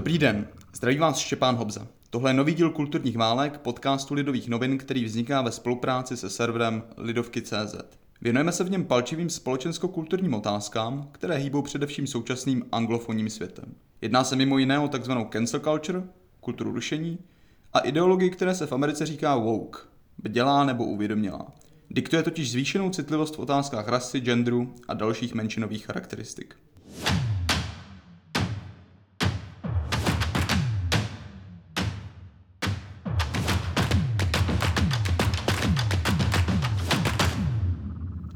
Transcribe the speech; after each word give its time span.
Dobrý 0.00 0.18
den, 0.18 0.48
zdraví 0.74 0.98
vás 0.98 1.18
Štěpán 1.18 1.56
Hobza. 1.56 1.86
Tohle 2.10 2.30
je 2.30 2.34
nový 2.34 2.54
díl 2.54 2.70
kulturních 2.70 3.16
válek, 3.16 3.58
podcastu 3.58 4.14
Lidových 4.14 4.48
novin, 4.48 4.78
který 4.78 5.04
vzniká 5.04 5.42
ve 5.42 5.52
spolupráci 5.52 6.16
se 6.16 6.30
serverem 6.30 6.82
Lidovky.cz. 6.96 7.74
Věnujeme 8.20 8.52
se 8.52 8.64
v 8.64 8.70
něm 8.70 8.84
palčivým 8.84 9.30
společensko-kulturním 9.30 10.34
otázkám, 10.34 11.08
které 11.12 11.36
hýbou 11.36 11.62
především 11.62 12.06
současným 12.06 12.64
anglofonním 12.72 13.30
světem. 13.30 13.64
Jedná 14.00 14.24
se 14.24 14.36
mimo 14.36 14.58
jiné 14.58 14.78
o 14.78 14.88
takzvanou 14.88 15.24
cancel 15.24 15.60
culture, 15.60 16.02
kulturu 16.40 16.72
rušení, 16.72 17.18
a 17.72 17.78
ideologii, 17.78 18.30
které 18.30 18.54
se 18.54 18.66
v 18.66 18.72
Americe 18.72 19.06
říká 19.06 19.36
woke, 19.36 19.78
bdělá 20.18 20.64
nebo 20.64 20.84
uvědomělá. 20.84 21.46
Diktuje 21.90 22.22
totiž 22.22 22.50
zvýšenou 22.50 22.90
citlivost 22.90 23.36
v 23.36 23.40
otázkách 23.40 23.88
rasy, 23.88 24.20
genderu 24.20 24.74
a 24.88 24.94
dalších 24.94 25.34
menšinových 25.34 25.86
charakteristik. 25.86 26.56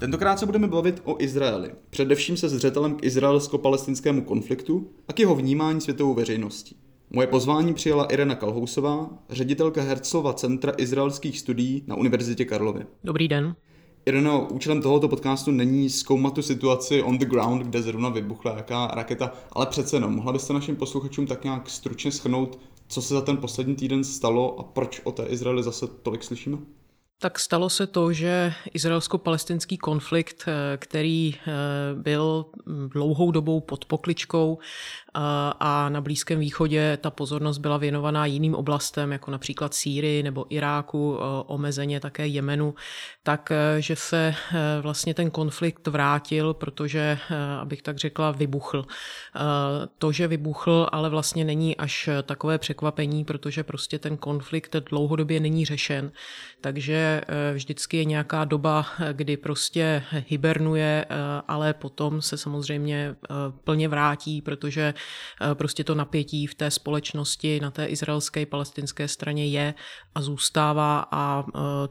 Tentokrát 0.04 0.38
se 0.38 0.46
budeme 0.46 0.68
bavit 0.68 1.02
o 1.04 1.16
Izraeli, 1.18 1.70
především 1.90 2.36
se 2.36 2.48
zřetelem 2.48 2.94
k 2.94 3.04
izraelsko-palestinskému 3.04 4.22
konfliktu 4.22 4.90
a 5.08 5.12
k 5.12 5.18
jeho 5.20 5.34
vnímání 5.34 5.80
světovou 5.80 6.14
veřejností. 6.14 6.76
Moje 7.10 7.26
pozvání 7.26 7.74
přijala 7.74 8.04
Irena 8.04 8.34
Kalhousová, 8.34 9.10
ředitelka 9.30 9.82
Herzlova 9.82 10.32
centra 10.32 10.72
izraelských 10.78 11.38
studií 11.38 11.84
na 11.86 11.96
Univerzitě 11.96 12.44
Karlovy. 12.44 12.86
Dobrý 13.04 13.28
den. 13.28 13.56
Ireno, 14.06 14.48
účelem 14.50 14.82
tohoto 14.82 15.08
podcastu 15.08 15.50
není 15.50 15.90
zkoumat 15.90 16.34
tu 16.34 16.42
situaci 16.42 17.02
on 17.02 17.18
the 17.18 17.24
ground, 17.24 17.62
kde 17.62 17.82
zrovna 17.82 18.08
vybuchla 18.08 18.56
jaká 18.56 18.86
raketa, 18.86 19.32
ale 19.52 19.66
přece 19.66 19.96
jenom, 19.96 20.14
mohla 20.14 20.32
byste 20.32 20.52
našim 20.52 20.76
posluchačům 20.76 21.26
tak 21.26 21.44
nějak 21.44 21.70
stručně 21.70 22.12
schrnout, 22.12 22.58
co 22.88 23.02
se 23.02 23.14
za 23.14 23.20
ten 23.20 23.36
poslední 23.36 23.74
týden 23.74 24.04
stalo 24.04 24.60
a 24.60 24.62
proč 24.62 25.00
o 25.04 25.12
té 25.12 25.26
Izraeli 25.26 25.62
zase 25.62 25.86
tolik 25.86 26.24
slyšíme? 26.24 26.58
Tak 27.18 27.38
stalo 27.38 27.70
se 27.70 27.86
to, 27.86 28.12
že 28.12 28.52
izraelsko-palestinský 28.74 29.78
konflikt, 29.78 30.44
eh, 30.46 30.76
který 30.76 31.34
eh, 31.34 31.40
byl 31.94 32.46
dlouhou 32.88 33.30
dobou 33.30 33.60
pod 33.60 33.84
pokličkou 33.84 34.58
a 35.60 35.88
na 35.88 36.00
Blízkém 36.00 36.40
východě 36.40 36.98
ta 37.00 37.10
pozornost 37.10 37.58
byla 37.58 37.76
věnovaná 37.76 38.26
jiným 38.26 38.54
oblastem, 38.54 39.12
jako 39.12 39.30
například 39.30 39.74
Sýrii 39.74 40.22
nebo 40.22 40.46
Iráku, 40.48 41.18
omezeně 41.46 42.00
také 42.00 42.26
Jemenu, 42.26 42.74
tak 43.22 43.52
že 43.78 43.96
se 43.96 44.34
vlastně 44.80 45.14
ten 45.14 45.30
konflikt 45.30 45.86
vrátil, 45.86 46.54
protože, 46.54 47.18
abych 47.60 47.82
tak 47.82 47.98
řekla, 47.98 48.30
vybuchl. 48.30 48.84
To, 49.98 50.12
že 50.12 50.28
vybuchl, 50.28 50.88
ale 50.92 51.08
vlastně 51.08 51.44
není 51.44 51.76
až 51.76 52.08
takové 52.22 52.58
překvapení, 52.58 53.24
protože 53.24 53.62
prostě 53.62 53.98
ten 53.98 54.16
konflikt 54.16 54.76
dlouhodobě 54.90 55.40
není 55.40 55.64
řešen. 55.64 56.12
Takže 56.60 57.20
vždycky 57.54 57.96
je 57.96 58.04
nějaká 58.04 58.44
doba, 58.44 58.86
kdy 59.12 59.36
prostě 59.36 60.02
hibernuje, 60.28 61.06
ale 61.48 61.74
potom 61.74 62.22
se 62.22 62.36
samozřejmě 62.36 63.16
plně 63.64 63.88
vrátí, 63.88 64.42
protože 64.42 64.94
prostě 65.54 65.84
to 65.84 65.94
napětí 65.94 66.46
v 66.46 66.54
té 66.54 66.70
společnosti 66.70 67.60
na 67.60 67.70
té 67.70 67.86
izraelské 67.86 68.40
i 68.40 68.46
palestinské 68.46 69.08
straně 69.08 69.46
je 69.46 69.74
a 70.14 70.22
zůstává 70.22 71.08
a 71.10 71.44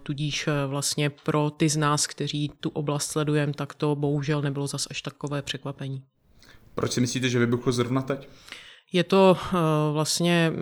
tudíž 0.03 0.49
vlastně 0.67 1.09
pro 1.09 1.49
ty 1.49 1.69
z 1.69 1.77
nás, 1.77 2.07
kteří 2.07 2.51
tu 2.59 2.69
oblast 2.69 3.11
sledujeme, 3.11 3.53
tak 3.53 3.73
to 3.73 3.95
bohužel 3.95 4.41
nebylo 4.41 4.67
zas 4.67 4.87
až 4.89 5.01
takové 5.01 5.41
překvapení. 5.41 6.03
Proč 6.75 6.91
si 6.91 7.01
myslíte, 7.01 7.29
že 7.29 7.39
vybuchlo 7.39 7.71
zrovna 7.71 8.01
teď? 8.01 8.29
Je 8.91 9.03
to 9.03 9.37
vlastně 9.93 10.53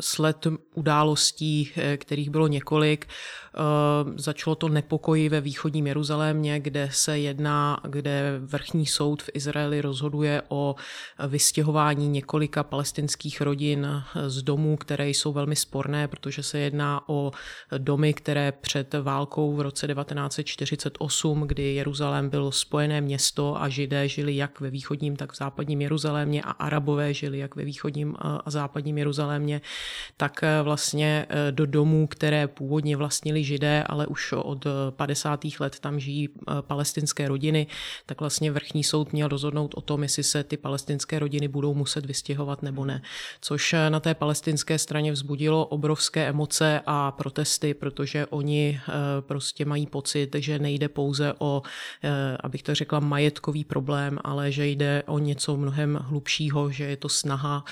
sled 0.00 0.46
událostí, 0.74 1.70
kterých 1.96 2.30
bylo 2.30 2.46
několik. 2.46 3.06
Eh, 3.54 4.12
začalo 4.16 4.54
to 4.54 4.68
nepokoji 4.68 5.28
ve 5.28 5.40
východním 5.40 5.86
Jeruzalémě, 5.86 6.60
kde 6.60 6.88
se 6.92 7.18
jedná, 7.18 7.80
kde 7.88 8.40
vrchní 8.40 8.86
soud 8.86 9.22
v 9.22 9.30
Izraeli 9.34 9.80
rozhoduje 9.80 10.42
o 10.48 10.74
vystěhování 11.28 12.08
několika 12.08 12.62
palestinských 12.62 13.40
rodin 13.40 14.02
z 14.26 14.42
domů, 14.42 14.76
které 14.76 15.08
jsou 15.08 15.32
velmi 15.32 15.56
sporné, 15.56 16.08
protože 16.08 16.42
se 16.42 16.58
jedná 16.58 17.08
o 17.08 17.32
domy, 17.78 18.14
které 18.14 18.52
před 18.52 18.94
válkou 19.02 19.54
v 19.56 19.60
roce 19.60 19.86
1948, 19.86 21.40
kdy 21.40 21.74
Jeruzalém 21.74 22.30
byl 22.30 22.50
spojené 22.50 23.00
město 23.00 23.62
a 23.62 23.68
židé 23.68 24.08
žili 24.08 24.36
jak 24.36 24.60
ve 24.60 24.70
východním, 24.70 25.16
tak 25.16 25.32
v 25.32 25.36
západním 25.36 25.80
Jeruzalémě 25.80 26.42
a 26.42 26.50
arabové 26.50 27.14
žili 27.14 27.38
jak 27.38 27.56
ve 27.56 27.64
východním 27.64 28.14
a 28.18 28.50
západním 28.50 28.98
Jeruzalémě, 28.98 29.60
tak 30.16 30.42
eh, 30.42 30.62
vlastně 30.62 31.26
eh, 31.28 31.52
do 31.52 31.66
domů, 31.66 32.06
které 32.06 32.48
původně 32.48 32.96
vlastnili 32.96 33.43
židé, 33.44 33.84
ale 33.86 34.06
už 34.06 34.32
od 34.32 34.66
50. 34.90 35.40
let 35.60 35.80
tam 35.80 36.00
žijí 36.00 36.28
eh, 36.28 36.52
palestinské 36.60 37.28
rodiny, 37.28 37.66
tak 38.06 38.20
vlastně 38.20 38.52
vrchní 38.52 38.84
soud 38.84 39.12
měl 39.12 39.28
rozhodnout 39.28 39.74
o 39.74 39.80
tom, 39.80 40.02
jestli 40.02 40.22
se 40.22 40.44
ty 40.44 40.56
palestinské 40.56 41.18
rodiny 41.18 41.48
budou 41.48 41.74
muset 41.74 42.06
vystěhovat 42.06 42.62
nebo 42.62 42.84
ne. 42.84 43.02
Což 43.40 43.72
eh, 43.72 43.90
na 43.90 44.00
té 44.00 44.14
palestinské 44.14 44.78
straně 44.78 45.12
vzbudilo 45.12 45.66
obrovské 45.66 46.28
emoce 46.28 46.80
a 46.86 47.10
protesty, 47.10 47.74
protože 47.74 48.26
oni 48.26 48.80
eh, 48.80 48.92
prostě 49.20 49.64
mají 49.64 49.86
pocit, 49.86 50.34
že 50.34 50.58
nejde 50.58 50.88
pouze 50.88 51.34
o, 51.38 51.62
abych 52.40 52.62
to 52.62 52.74
řekla, 52.74 53.00
majetkový 53.00 53.64
problém, 53.64 54.18
ale 54.24 54.52
že 54.52 54.66
jde 54.66 55.02
o 55.06 55.18
něco 55.18 55.56
mnohem 55.56 55.98
hlubšího, 56.02 56.70
že 56.70 56.84
je 56.84 56.96
to 56.96 57.08
snaha 57.08 57.64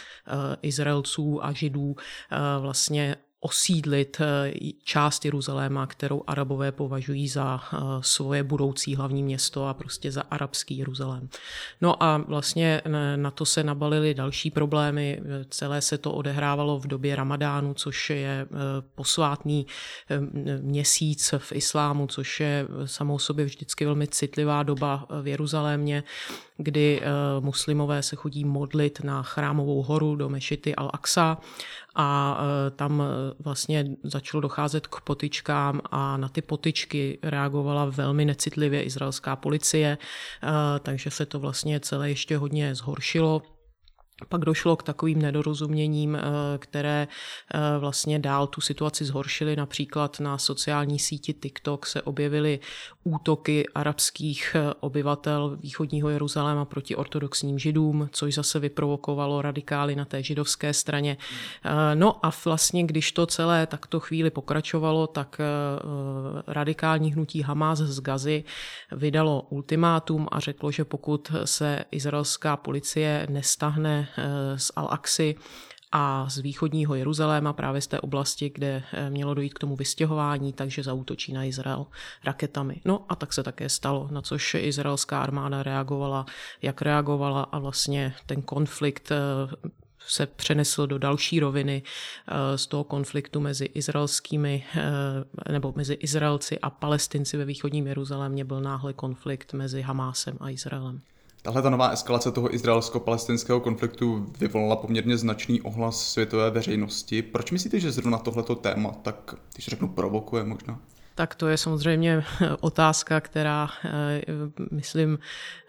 Izraelců 0.62 1.44
a 1.44 1.52
Židů 1.52 1.96
vlastně 2.60 3.16
osídlit 3.44 4.20
eh, 4.20 4.52
část 4.84 5.24
Jeruzaléma, 5.24 5.86
kterou 5.86 6.22
arabové 6.26 6.72
považují 6.72 7.28
za 7.28 7.60
eh, 7.62 7.76
svoje 8.00 8.42
budoucí 8.42 8.96
hlavní 8.96 9.22
město 9.22 9.66
a 9.66 9.74
prostě 9.74 10.12
za 10.12 10.22
arabský 10.30 10.78
Jeruzalém. 10.78 11.28
No 11.80 12.02
a 12.02 12.16
vlastně 12.16 12.82
na 13.16 13.30
to 13.30 13.44
se 13.44 13.64
nabalily 13.64 14.14
další 14.14 14.50
problémy. 14.50 15.20
Celé 15.48 15.80
se 15.80 15.98
to 15.98 16.12
odehrávalo 16.12 16.78
v 16.78 16.86
době 16.86 17.16
Ramadánu, 17.16 17.74
což 17.74 18.10
je 18.10 18.46
eh, 18.46 18.46
posvátný 18.94 19.66
měsíc 20.60 21.34
v 21.38 21.52
islámu, 21.52 22.06
což 22.06 22.40
je 22.40 22.66
samou 22.84 23.18
sobě 23.18 23.44
vždycky 23.44 23.84
velmi 23.84 24.06
citlivá 24.06 24.62
doba 24.62 25.06
v 25.22 25.26
Jeruzalémě, 25.26 26.02
kdy 26.62 27.02
muslimové 27.40 28.02
se 28.02 28.16
chodí 28.16 28.44
modlit 28.44 29.00
na 29.04 29.22
chrámovou 29.22 29.82
horu 29.82 30.16
do 30.16 30.28
mešity 30.28 30.74
Al-Aqsa 30.74 31.36
a 31.94 32.38
e, 32.40 32.70
tam 32.70 33.02
e, 33.02 33.04
vlastně 33.38 33.84
začalo 34.02 34.40
docházet 34.40 34.86
k 34.86 35.00
potičkám 35.00 35.80
a 35.90 36.16
na 36.16 36.28
ty 36.28 36.42
potičky 36.42 37.18
reagovala 37.22 37.84
velmi 37.84 38.24
necitlivě 38.24 38.82
izraelská 38.82 39.36
policie, 39.36 39.98
takže 40.82 41.10
se 41.10 41.26
to 41.26 41.40
vlastně 41.40 41.80
celé 41.80 42.08
ještě 42.08 42.36
hodně 42.36 42.74
zhoršilo. 42.74 43.42
Pak 44.28 44.40
došlo 44.40 44.76
k 44.76 44.82
takovým 44.82 45.22
nedorozuměním, 45.22 46.16
eh, 46.16 46.20
které 46.58 47.08
eh, 47.54 47.78
vlastně 47.78 48.18
dál 48.18 48.46
tu 48.46 48.60
situaci 48.60 49.04
zhoršily. 49.04 49.56
Například 49.56 50.20
na 50.20 50.38
sociální 50.38 50.98
síti 50.98 51.32
TikTok 51.32 51.86
se 51.86 52.02
objevily 52.02 52.60
útoky 53.04 53.64
arabských 53.74 54.56
eh, 54.56 54.74
obyvatel 54.80 55.56
východního 55.60 56.08
Jeruzaléma 56.08 56.64
proti 56.64 56.96
ortodoxním 56.96 57.58
židům, 57.58 58.08
což 58.12 58.34
zase 58.34 58.58
vyprovokovalo 58.58 59.42
radikály 59.42 59.96
na 59.96 60.04
té 60.04 60.22
židovské 60.22 60.74
straně. 60.74 61.16
No 61.94 62.26
a 62.26 62.32
vlastně, 62.44 62.84
když 62.84 63.12
to 63.12 63.26
celé 63.26 63.66
takto 63.66 64.00
chvíli 64.00 64.30
pokračovalo, 64.30 65.06
tak 65.06 65.40
radikální 66.46 67.12
hnutí 67.12 67.42
Hamas 67.42 67.78
z 67.78 68.00
Gazy 68.00 68.44
vydalo 68.92 69.42
ultimátum 69.50 70.28
a 70.32 70.40
řeklo, 70.40 70.70
že 70.70 70.84
pokud 70.84 71.32
se 71.44 71.84
izraelská 71.90 72.56
policie 72.56 73.26
nestahne 73.30 74.08
Eh, 74.22 74.58
z 74.58 74.72
Al-Aksy 74.76 75.34
a 75.92 76.26
z 76.28 76.38
východního 76.38 76.94
Jeruzaléma, 76.94 77.52
právě 77.52 77.80
z 77.80 77.86
té 77.86 78.00
oblasti, 78.00 78.50
kde 78.54 78.82
eh, 78.92 79.10
mělo 79.10 79.34
dojít 79.34 79.54
k 79.54 79.58
tomu 79.58 79.76
vystěhování, 79.76 80.52
takže 80.52 80.82
zautočí 80.82 81.32
na 81.32 81.44
Izrael 81.44 81.86
raketami. 82.24 82.80
No 82.84 83.04
a 83.08 83.16
tak 83.16 83.32
se 83.32 83.42
také 83.42 83.68
stalo, 83.68 84.08
na 84.10 84.22
což 84.22 84.54
izraelská 84.54 85.22
armáda 85.22 85.62
reagovala, 85.62 86.26
jak 86.62 86.82
reagovala 86.82 87.42
a 87.42 87.58
vlastně 87.58 88.14
ten 88.26 88.42
konflikt 88.42 89.12
eh, 89.12 89.16
se 90.06 90.26
přenesl 90.26 90.86
do 90.86 90.98
další 90.98 91.40
roviny 91.40 91.82
z 92.56 92.66
toho 92.66 92.84
konfliktu 92.84 93.40
mezi 93.40 93.64
izraelskými 93.64 94.64
nebo 95.50 95.72
mezi 95.76 95.94
Izraelci 95.94 96.58
a 96.58 96.70
Palestinci 96.70 97.36
ve 97.36 97.44
východním 97.44 97.86
Jeruzalémě 97.86 98.44
byl 98.44 98.60
náhle 98.60 98.92
konflikt 98.92 99.52
mezi 99.52 99.82
Hamásem 99.82 100.36
a 100.40 100.50
Izraelem. 100.50 101.00
Tahle 101.42 101.62
ta 101.62 101.70
nová 101.70 101.90
eskalace 101.90 102.32
toho 102.32 102.54
izraelsko-palestinského 102.54 103.60
konfliktu 103.60 104.32
vyvolala 104.38 104.76
poměrně 104.76 105.16
značný 105.16 105.60
ohlas 105.60 106.12
světové 106.12 106.50
veřejnosti. 106.50 107.22
Proč 107.22 107.50
myslíte, 107.50 107.80
že 107.80 107.92
zrovna 107.92 108.18
tohleto 108.18 108.54
téma 108.54 108.92
tak, 109.02 109.34
když 109.54 109.68
řeknu, 109.68 109.88
provokuje 109.88 110.44
možná? 110.44 110.80
Tak 111.14 111.34
to 111.34 111.48
je 111.48 111.56
samozřejmě 111.56 112.24
otázka, 112.60 113.20
která, 113.20 113.68
eh, 113.84 114.22
myslím, 114.70 115.18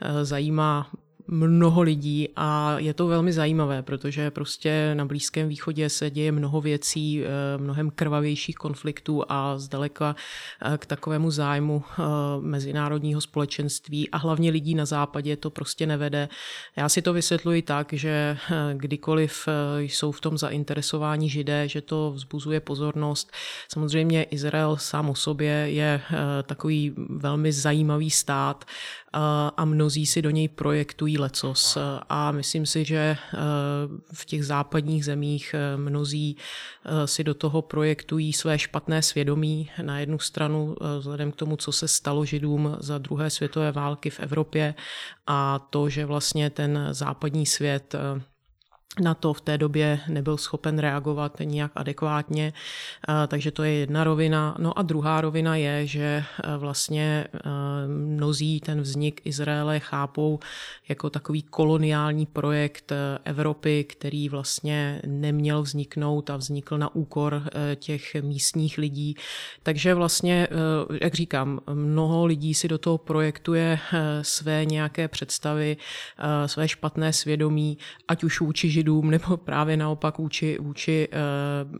eh, 0.02 0.26
zajímá 0.26 0.90
mnoho 1.28 1.82
lidí 1.82 2.30
a 2.36 2.80
je 2.80 2.94
to 2.94 3.08
velmi 3.08 3.34
zajímavé, 3.34 3.82
protože 3.82 4.32
prostě 4.32 4.96
na 4.96 5.06
Blízkém 5.06 5.50
východě 5.50 5.90
se 5.90 6.10
děje 6.10 6.32
mnoho 6.32 6.62
věcí, 6.62 7.24
mnohem 7.58 7.92
krvavějších 7.92 8.56
konfliktů 8.56 9.24
a 9.30 9.58
zdaleka 9.58 10.16
k 10.78 10.86
takovému 10.86 11.32
zájmu 11.32 11.84
mezinárodního 12.40 13.22
společenství 13.22 14.10
a 14.10 14.18
hlavně 14.18 14.52
lidí 14.52 14.76
na 14.76 14.86
západě 14.86 15.38
to 15.38 15.50
prostě 15.50 15.88
nevede. 15.88 16.30
Já 16.76 16.90
si 16.90 17.02
to 17.02 17.14
vysvětluji 17.14 17.62
tak, 17.62 17.94
že 17.94 18.38
kdykoliv 18.74 19.48
jsou 19.80 20.12
v 20.12 20.22
tom 20.22 20.38
zainteresováni 20.38 21.30
židé, 21.30 21.68
že 21.68 21.82
to 21.82 22.12
vzbuzuje 22.12 22.60
pozornost. 22.60 23.32
Samozřejmě 23.74 24.24
Izrael 24.24 24.78
sám 24.78 25.10
o 25.10 25.16
sobě 25.16 25.52
je 25.52 26.02
takový 26.44 26.94
velmi 27.10 27.52
zajímavý 27.52 28.12
stát 28.12 28.66
a 29.58 29.66
mnozí 29.66 30.06
si 30.06 30.22
do 30.22 30.30
něj 30.30 30.48
projektují 30.48 31.18
lecos. 31.18 31.78
A 32.10 32.32
myslím 32.32 32.66
si, 32.66 32.86
že 32.86 32.98
e, 32.98 33.18
v 34.14 34.26
těch 34.26 34.46
západních 34.46 35.06
zemích 35.06 35.54
e, 35.54 35.78
mnozí 35.78 36.38
e, 36.86 37.08
si 37.08 37.24
do 37.24 37.34
toho 37.34 37.62
projektují 37.62 38.34
své 38.34 38.60
špatné 38.60 39.02
svědomí. 39.02 39.70
Na 39.82 40.00
jednu 40.00 40.20
stranu 40.20 40.76
vzhledem 41.00 41.32
k 41.32 41.36
tomu, 41.36 41.58
co 41.58 41.72
se 41.72 41.88
stalo 41.88 42.26
židům 42.26 42.78
za 42.80 42.98
druhé 42.98 43.30
světové 43.30 43.72
války 43.72 44.10
v 44.10 44.20
Evropě 44.20 44.76
a 45.28 45.60
to, 45.60 45.90
že 45.90 46.06
vlastně 46.06 46.50
ten 46.50 46.88
západní 46.92 47.46
svět 47.46 47.96
na 49.02 49.14
to 49.14 49.34
v 49.34 49.42
té 49.42 49.58
době 49.58 50.00
nebyl 50.08 50.38
schopen 50.38 50.80
reagovat 50.80 51.38
nějak 51.44 51.72
adekvátně, 51.76 52.54
takže 53.28 53.52
to 53.52 53.64
je 53.64 53.74
jedna 53.74 54.04
rovina. 54.04 54.56
No 54.60 54.80
a 54.80 54.82
druhá 54.82 55.22
rovina 55.22 55.56
je, 55.56 55.88
že 55.88 56.24
vlastně 56.58 57.28
mnozí 57.88 58.60
ten 58.60 58.82
vznik 58.82 59.22
Izraele 59.24 59.80
chápou 59.80 60.40
jako 60.90 61.10
takový 61.10 61.42
koloniální 61.42 62.26
projekt 62.26 62.92
Evropy, 63.24 63.84
který 63.84 64.30
vlastně 64.30 65.02
neměl 65.08 65.62
vzniknout 65.62 66.30
a 66.30 66.38
vznikl 66.38 66.78
na 66.78 66.96
úkor 66.96 67.44
těch 67.76 68.16
místních 68.22 68.78
lidí. 68.78 69.16
Takže 69.64 69.94
vlastně, 69.94 70.48
jak 71.02 71.14
říkám, 71.14 71.60
mnoho 71.74 72.26
lidí 72.26 72.54
si 72.54 72.68
do 72.68 72.78
toho 72.78 72.98
projektuje 72.98 73.80
své 74.22 74.66
nějaké 74.66 75.08
představy, 75.08 75.78
své 76.46 76.68
špatné 76.68 77.14
svědomí, 77.14 77.78
ať 78.08 78.24
už 78.24 78.42
vůči 78.42 78.70
židům, 78.84 79.12
nebo 79.16 79.38
právě 79.38 79.78
naopak 79.78 80.18
vůči, 80.18 80.58
vůči 80.62 81.08
eh, 81.12 81.18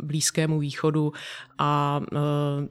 Blízkému 0.04 0.60
východu. 0.60 1.14
A 1.58 2.02
eh, 2.02 2.18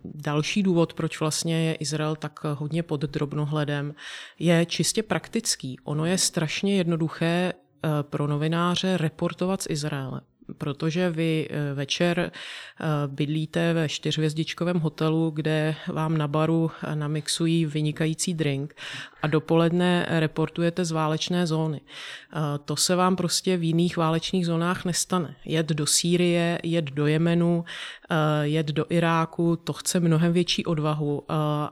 další 0.05 0.62
důvod, 0.62 0.94
proč 0.94 1.20
vlastně 1.20 1.69
je 1.69 1.75
Izrael 1.75 2.17
tak 2.17 2.40
hodně 2.44 2.82
pod 2.82 3.00
drobnohledem, 3.00 3.94
je 4.38 4.67
čistě 4.67 5.02
praktický. 5.02 5.76
Ono 5.84 6.05
je 6.06 6.19
strašně 6.19 6.76
jednoduché 6.76 7.52
eh, 7.52 7.88
pro 8.02 8.26
novináře 8.26 8.96
reportovat 8.96 9.62
z 9.62 9.67
Izraele 9.70 10.20
protože 10.58 11.10
vy 11.10 11.49
večer 11.75 12.32
bydlíte 13.06 13.72
ve 13.72 13.88
čtyřvězdičkovém 13.88 14.81
hotelu, 14.81 15.31
kde 15.31 15.75
vám 15.88 16.19
na 16.19 16.28
baru 16.28 16.70
namixují 16.94 17.66
vynikající 17.66 18.34
drink 18.34 18.75
a 19.22 19.26
dopoledne 19.26 20.06
reportujete 20.08 20.84
z 20.84 20.90
válečné 20.90 21.46
zóny. 21.46 21.81
To 22.64 22.76
se 22.76 22.96
vám 22.96 23.16
prostě 23.16 23.56
v 23.56 23.62
jiných 23.62 23.96
válečných 23.96 24.46
zónách 24.46 24.84
nestane. 24.84 25.37
Jet 25.44 25.66
do 25.66 25.87
Sýrie, 25.87 26.58
jet 26.62 26.84
do 26.84 27.06
Jemenu, 27.06 27.64
jet 28.43 28.66
do 28.66 28.87
Iráku, 28.88 29.56
to 29.56 29.72
chce 29.72 30.00
mnohem 30.00 30.32
větší 30.32 30.64
odvahu 30.66 31.22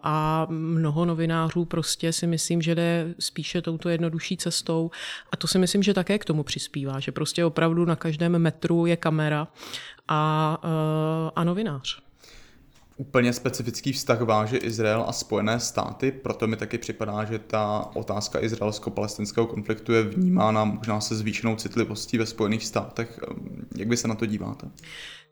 a 0.03 0.47
mnoho 0.51 1.05
novinářů 1.05 1.65
prostě 1.65 2.13
si 2.13 2.27
myslím, 2.27 2.63
že 2.63 2.75
jde 2.75 3.15
spíše 3.19 3.63
touto 3.63 3.89
jednodušší 3.89 4.37
cestou 4.37 4.91
a 5.33 5.37
to 5.37 5.47
si 5.47 5.59
myslím, 5.59 5.83
že 5.83 5.95
také 5.95 6.19
k 6.19 6.25
tomu 6.25 6.43
přispívá, 6.43 7.01
že 7.01 7.13
prostě 7.13 7.45
opravdu 7.45 7.85
na 7.85 7.97
každém 7.97 8.39
metru 8.39 8.70
je 8.87 8.97
kamera 8.97 9.49
a, 10.09 10.59
a 11.37 11.45
novinář 11.45 12.03
úplně 13.01 13.33
specifický 13.33 13.93
vztah 13.93 14.21
váže 14.21 14.57
Izrael 14.57 15.05
a 15.09 15.13
Spojené 15.13 15.61
státy, 15.61 16.13
proto 16.13 16.47
mi 16.47 16.57
taky 16.57 16.79
připadá, 16.79 17.25
že 17.25 17.39
ta 17.39 17.91
otázka 17.95 18.45
izraelsko-palestinského 18.45 19.47
konfliktu 19.47 19.93
je 19.93 20.03
vnímána 20.03 20.65
možná 20.65 21.01
se 21.01 21.15
zvýšenou 21.15 21.57
citlivostí 21.57 22.19
ve 22.19 22.27
Spojených 22.27 22.67
státech. 22.67 23.21
Jak 23.77 23.89
vy 23.89 23.97
se 23.97 24.09
na 24.09 24.15
to 24.15 24.27
díváte? 24.27 24.67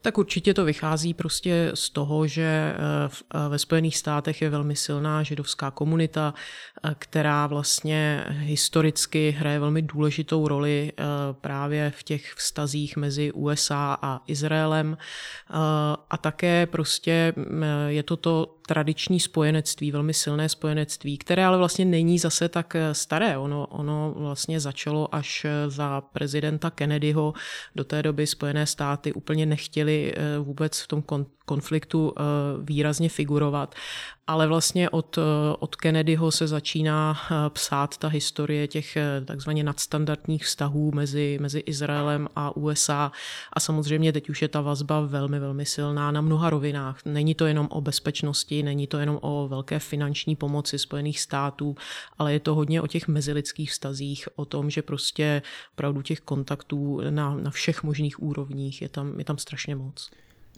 Tak 0.02 0.18
určitě 0.18 0.54
to 0.54 0.64
vychází 0.64 1.14
prostě 1.14 1.70
z 1.74 1.90
toho, 1.90 2.26
že 2.26 2.42
eh, 2.42 2.74
eh, 3.34 3.48
ve 3.48 3.58
Spojených 3.58 3.96
státech 3.96 4.42
je 4.42 4.50
velmi 4.50 4.76
silná 4.76 5.22
židovská 5.22 5.70
komunita, 5.70 6.34
eh, 6.84 6.94
která 6.98 7.46
vlastně 7.46 8.24
historicky 8.28 9.30
hraje 9.30 9.58
velmi 9.58 9.82
důležitou 9.82 10.48
roli 10.48 10.92
právě 11.40 11.92
v 11.96 12.02
těch 12.02 12.32
vztazích 12.34 12.96
mezi 12.96 13.32
USA 13.32 13.98
a 14.02 14.20
Izraelem. 14.26 14.96
A 16.10 16.16
také 16.20 16.66
prostě 16.66 17.32
mm, 17.36 17.62
je 17.88 18.02
to 18.02 18.16
to 18.16 18.54
tradiční 18.68 19.20
spojenectví, 19.20 19.92
velmi 19.92 20.14
silné 20.14 20.48
spojenectví, 20.48 21.18
které 21.18 21.46
ale 21.46 21.58
vlastně 21.58 21.84
není 21.84 22.18
zase 22.18 22.48
tak 22.48 22.76
staré. 22.92 23.38
Ono, 23.38 23.66
ono 23.66 24.14
vlastně 24.16 24.60
začalo 24.60 25.14
až 25.14 25.46
za 25.66 26.00
prezidenta 26.00 26.70
Kennedyho. 26.70 27.32
Do 27.76 27.84
té 27.84 28.02
doby 28.02 28.26
Spojené 28.26 28.66
státy 28.66 29.12
úplně 29.12 29.46
nechtěli 29.46 29.87
eh, 29.90 30.38
vůbec 30.38 30.80
v 30.80 30.86
tom 30.86 31.02
konfliktu 31.44 32.12
eh, 32.16 32.22
výrazně 32.62 33.08
figurovat. 33.08 33.74
Ale 34.28 34.46
vlastně 34.46 34.90
od, 34.90 35.18
eh, 35.18 35.22
od 35.58 35.76
Kennedyho 35.76 36.30
se 36.30 36.46
začíná 36.46 37.16
psát 37.48 37.96
ta 37.96 38.08
historie 38.08 38.68
těch 38.68 38.96
takzvaně 39.24 39.64
nadstandardních 39.64 40.44
vztahů 40.44 40.92
mezi, 40.94 41.38
mezi 41.40 41.58
Izraelem 41.58 42.28
a 42.36 42.56
USA. 42.56 43.12
A 43.52 43.60
samozřejmě 43.60 44.12
teď 44.12 44.30
už 44.30 44.42
je 44.42 44.48
ta 44.48 44.60
vazba 44.60 45.00
velmi, 45.00 45.38
velmi 45.38 45.66
silná 45.66 46.10
na 46.10 46.20
mnoha 46.20 46.50
rovinách. 46.50 47.00
Není 47.04 47.34
to 47.34 47.46
jenom 47.46 47.68
o 47.70 47.80
bezpečnosti, 47.80 48.62
není 48.62 48.86
to 48.86 48.98
jenom 48.98 49.18
o 49.22 49.48
velké 49.48 49.78
finanční 49.78 50.36
pomoci 50.36 50.78
Spojených 50.78 51.20
států, 51.20 51.76
ale 52.18 52.32
je 52.32 52.40
to 52.40 52.54
hodně 52.54 52.82
o 52.82 52.86
těch 52.86 53.08
mezilidských 53.08 53.70
vztazích, 53.70 54.28
o 54.36 54.44
tom, 54.44 54.70
že 54.70 54.82
prostě 54.82 55.42
opravdu 55.72 56.02
těch 56.02 56.20
kontaktů 56.20 57.00
na, 57.10 57.34
na 57.34 57.50
všech 57.50 57.82
možných 57.82 58.22
úrovních 58.22 58.82
je 58.82 58.88
tam, 58.88 59.18
je 59.18 59.24
tam 59.24 59.38
strašně 59.38 59.76
moc. 59.76 60.10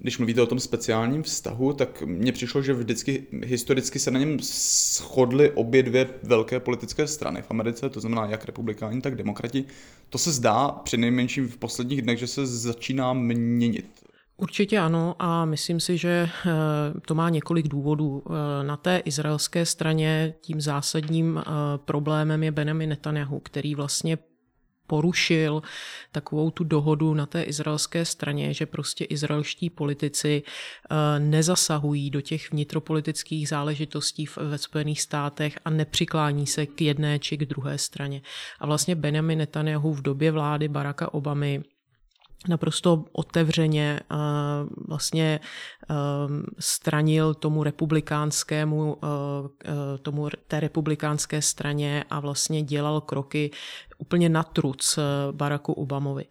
Když 0.03 0.19
mluvíte 0.19 0.43
o 0.43 0.47
tom 0.47 0.61
speciálním 0.61 1.23
vztahu, 1.23 1.73
tak 1.73 2.03
mně 2.03 2.33
přišlo, 2.33 2.63
že 2.63 2.73
vždycky 2.73 3.27
historicky 3.45 3.99
se 3.99 4.11
na 4.11 4.19
něm 4.19 4.39
shodly 4.41 5.51
obě 5.51 5.83
dvě 5.83 6.09
velké 6.23 6.61
politické 6.61 7.07
strany 7.07 7.43
v 7.43 7.51
Americe, 7.51 7.91
to 7.91 8.01
znamená 8.01 8.27
jak 8.27 8.45
republikáni, 8.45 9.01
tak 9.01 9.15
demokrati. 9.15 9.65
To 10.11 10.19
se 10.19 10.33
zdá 10.33 10.69
při 10.69 10.97
nejmenším 10.97 11.49
v 11.49 11.57
posledních 11.57 12.03
dnech, 12.03 12.19
že 12.19 12.27
se 12.27 12.47
začíná 12.47 13.13
měnit. 13.13 14.01
Určitě 14.37 14.79
ano 14.79 15.15
a 15.19 15.45
myslím 15.45 15.81
si, 15.81 15.99
že 15.99 16.29
eh, 16.47 16.51
to 17.07 17.15
má 17.15 17.29
několik 17.29 17.69
důvodů. 17.69 18.23
Eh, 18.27 18.65
na 18.65 18.77
té 18.77 19.03
izraelské 19.05 19.67
straně 19.67 20.35
tím 20.41 20.61
zásadním 20.61 21.39
eh, 21.39 21.51
problémem 21.85 22.43
je 22.43 22.53
Benjamin 22.53 22.89
Netanyahu, 22.89 23.41
který 23.41 23.75
vlastně 23.75 24.19
porušil 24.91 25.63
takovou 26.13 26.51
tu 26.51 26.65
dohodu 26.65 27.15
na 27.15 27.27
té 27.27 27.43
izraelské 27.43 28.05
straně, 28.05 28.55
že 28.55 28.67
prostě 28.67 29.05
izraelští 29.05 29.71
politici 29.71 30.43
nezasahují 31.19 32.11
do 32.11 32.21
těch 32.21 32.51
vnitropolitických 32.53 33.49
záležitostí 33.49 34.27
ve 34.37 34.59
Spojených 34.59 35.03
státech 35.03 35.59
a 35.65 35.71
nepřiklání 35.71 36.47
se 36.47 36.67
k 36.67 36.83
jedné 36.83 37.19
či 37.19 37.37
k 37.37 37.45
druhé 37.45 37.79
straně. 37.79 38.23
A 38.61 38.67
vlastně 38.67 38.95
Benjamin 38.95 39.39
Netanyahu 39.39 39.95
v 39.95 40.03
době 40.03 40.33
vlády 40.33 40.69
Baracka 40.69 41.15
Obamy 41.15 41.63
naprosto 42.49 43.05
otevřeně 43.13 44.01
uh, 44.11 44.19
vlastně 44.89 45.41
um, 45.91 46.45
stranil 46.59 47.35
tomu 47.35 47.65
republikánskému, 47.65 48.95
uh, 48.95 49.49
tomu 50.03 50.29
té 50.49 50.61
republikánské 50.61 51.43
straně 51.43 52.05
a 52.11 52.21
vlastně 52.21 52.63
dělal 52.63 53.01
kroky 53.01 53.51
úplně 53.99 54.29
na 54.29 54.43
truc 54.43 54.99
Baracku 55.33 55.73
Obamovi. 55.73 56.25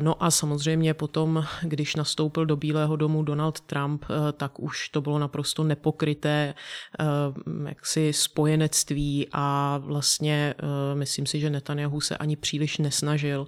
No 0.00 0.22
a 0.24 0.30
samozřejmě 0.30 0.94
potom, 0.94 1.44
když 1.62 1.96
nastoupil 1.96 2.46
do 2.46 2.56
Bílého 2.56 2.96
domu 2.96 3.22
Donald 3.22 3.60
Trump, 3.60 4.04
tak 4.36 4.60
už 4.60 4.88
to 4.88 5.00
bylo 5.00 5.18
naprosto 5.18 5.64
nepokryté 5.64 6.54
jaksi 7.68 8.12
spojenectví 8.12 9.28
a 9.32 9.78
vlastně 9.84 10.54
myslím 10.94 11.26
si, 11.26 11.40
že 11.40 11.50
Netanyahu 11.50 12.00
se 12.00 12.16
ani 12.16 12.36
příliš 12.36 12.78
nesnažil 12.78 13.46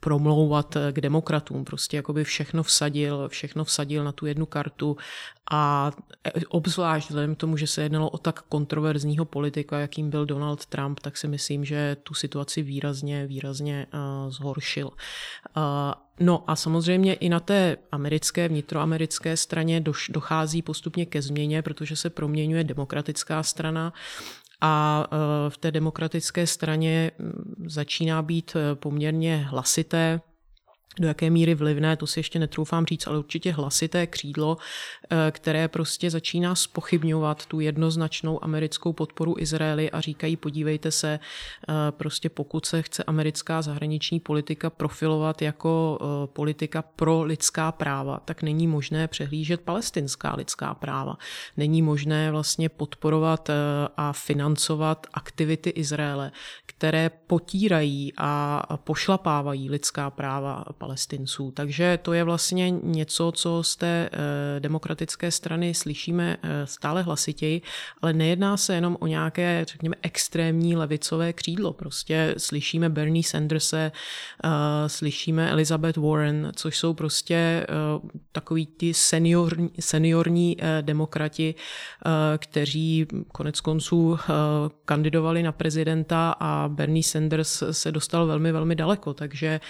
promlouvat 0.00 0.76
k 0.92 1.00
demokratům. 1.00 1.64
Prostě 1.64 1.96
jakoby 1.96 2.24
všechno 2.24 2.62
vsadil, 2.62 3.28
všechno 3.28 3.64
vsadil 3.64 4.04
na 4.04 4.12
tu 4.12 4.26
jednu 4.26 4.46
kartu 4.46 4.96
a 5.50 5.92
obzvlášť 6.48 7.08
vzhledem 7.08 7.34
k 7.34 7.38
tomu, 7.38 7.56
že 7.56 7.66
se 7.66 7.82
jednalo 7.82 8.10
o 8.10 8.18
tak 8.18 8.42
kontroverzního 8.42 9.24
politika, 9.24 9.80
jakým 9.80 10.10
byl 10.10 10.26
Donald 10.26 10.66
Trump, 10.66 11.00
tak 11.00 11.16
si 11.16 11.28
myslím, 11.28 11.64
že 11.64 11.96
tu 12.02 12.14
situaci 12.14 12.62
výrazně, 12.62 13.26
výrazně 13.26 13.86
uh, 13.94 14.30
zhoršil. 14.30 14.86
Uh, 14.86 15.62
no 16.20 16.50
a 16.50 16.56
samozřejmě 16.56 17.14
i 17.14 17.28
na 17.28 17.40
té 17.40 17.76
americké, 17.92 18.48
vnitroamerické 18.48 19.36
straně 19.36 19.84
dochází 20.08 20.62
postupně 20.62 21.06
ke 21.06 21.22
změně, 21.22 21.62
protože 21.62 21.96
se 21.96 22.10
proměňuje 22.10 22.64
demokratická 22.64 23.42
strana 23.42 23.92
a 24.60 25.06
v 25.48 25.58
té 25.58 25.70
demokratické 25.70 26.46
straně 26.46 27.10
mm, 27.18 27.64
začíná 27.68 28.22
být 28.22 28.56
poměrně 28.74 29.36
hlasité 29.36 30.20
do 31.00 31.08
jaké 31.08 31.30
míry 31.30 31.54
vlivné, 31.54 31.96
to 31.96 32.06
si 32.06 32.20
ještě 32.20 32.38
netroufám 32.38 32.86
říct, 32.86 33.06
ale 33.06 33.18
určitě 33.18 33.52
hlasité 33.52 34.06
křídlo, 34.06 34.56
eh, 35.10 35.30
které 35.30 35.68
prostě 35.68 36.10
začíná 36.10 36.54
spochybňovat 36.54 37.46
tu 37.46 37.60
jednoznačnou 37.60 38.44
americkou 38.44 38.92
podporu 38.92 39.34
Izraeli 39.38 39.90
a 39.90 40.00
říkají, 40.00 40.36
podívejte 40.36 40.90
se, 40.90 41.18
eh, 41.68 41.72
prostě 41.90 42.28
pokud 42.28 42.66
se 42.66 42.82
chce 42.82 43.04
americká 43.04 43.62
zahraniční 43.62 44.20
politika 44.20 44.70
profilovat 44.70 45.42
jako 45.42 45.98
eh, 46.00 46.26
politika 46.26 46.82
pro 46.82 47.22
lidská 47.22 47.72
práva, 47.72 48.20
tak 48.24 48.42
není 48.42 48.66
možné 48.66 49.08
přehlížet 49.08 49.60
palestinská 49.60 50.34
lidská 50.34 50.74
práva. 50.74 51.16
Není 51.56 51.82
možné 51.82 52.30
vlastně 52.30 52.68
podporovat 52.68 53.50
a 53.96 54.12
financovat 54.12 55.06
aktivity 55.12 55.70
Izraele, 55.70 56.32
které 56.78 57.10
potírají 57.26 58.12
a 58.16 58.76
pošlapávají 58.84 59.70
lidská 59.70 60.10
práva 60.10 60.64
palestinců. 60.78 61.50
Takže 61.50 61.98
to 62.02 62.12
je 62.12 62.24
vlastně 62.24 62.70
něco, 62.70 63.32
co 63.32 63.62
z 63.62 63.76
té 63.76 64.10
eh, 64.12 64.60
demokratické 64.60 65.30
strany 65.30 65.74
slyšíme 65.74 66.36
eh, 66.42 66.66
stále 66.66 67.02
hlasitěji, 67.02 67.62
ale 68.02 68.12
nejedná 68.12 68.56
se 68.56 68.74
jenom 68.74 68.96
o 69.00 69.06
nějaké, 69.06 69.64
řekněme, 69.68 69.96
extrémní 70.02 70.76
levicové 70.76 71.32
křídlo. 71.32 71.72
Prostě 71.72 72.34
slyšíme 72.38 72.88
Bernie 72.88 73.24
Sanderse, 73.24 73.92
eh, 74.44 74.48
slyšíme 74.88 75.50
Elizabeth 75.50 75.96
Warren, 75.96 76.52
což 76.56 76.78
jsou 76.78 76.94
prostě 76.94 77.66
takový 78.32 78.66
ti 78.66 78.94
seniorní, 78.94 79.70
seniorní 79.80 80.56
demokrati, 80.80 81.54
kteří 82.38 83.06
konec 83.32 83.60
konců 83.60 84.18
kandidovali 84.84 85.42
na 85.42 85.52
prezidenta 85.52 86.34
a 86.40 86.65
Bernie 86.68 87.02
Sanders 87.02 87.62
se 87.70 87.92
dostal 87.92 88.26
velmi, 88.26 88.52
velmi 88.52 88.74
daleko. 88.74 89.14
Takže, 89.14 89.60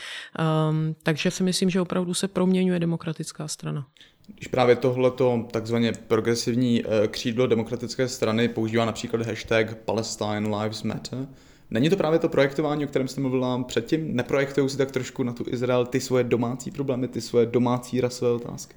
takže 1.02 1.30
si 1.30 1.42
myslím, 1.42 1.70
že 1.70 1.80
opravdu 1.80 2.14
se 2.14 2.28
proměňuje 2.28 2.80
demokratická 2.80 3.48
strana. 3.48 3.86
Když 4.34 4.48
právě 4.48 4.76
tohleto 4.76 5.46
takzvaně 5.50 5.92
progresivní 5.92 6.82
eh, 6.84 7.08
křídlo 7.08 7.46
demokratické 7.46 8.08
strany 8.08 8.48
používá 8.48 8.84
například 8.84 9.26
hashtag 9.26 9.76
Palestine 9.76 10.56
Lives 10.58 10.82
Matter, 10.82 11.26
Není 11.70 11.90
to 11.90 11.96
právě 11.96 12.18
to 12.18 12.28
projektování, 12.28 12.84
o 12.84 12.88
kterém 12.88 13.08
jste 13.08 13.20
mluvila 13.20 13.62
předtím? 13.62 14.16
Neprojektují 14.16 14.68
si 14.68 14.76
tak 14.76 14.90
trošku 14.90 15.22
na 15.22 15.32
tu 15.32 15.44
Izrael 15.48 15.86
ty 15.86 16.00
svoje 16.00 16.24
domácí 16.24 16.70
problémy, 16.70 17.08
ty 17.08 17.20
svoje 17.20 17.46
domácí 17.46 18.00
rasové 18.00 18.30
otázky? 18.30 18.74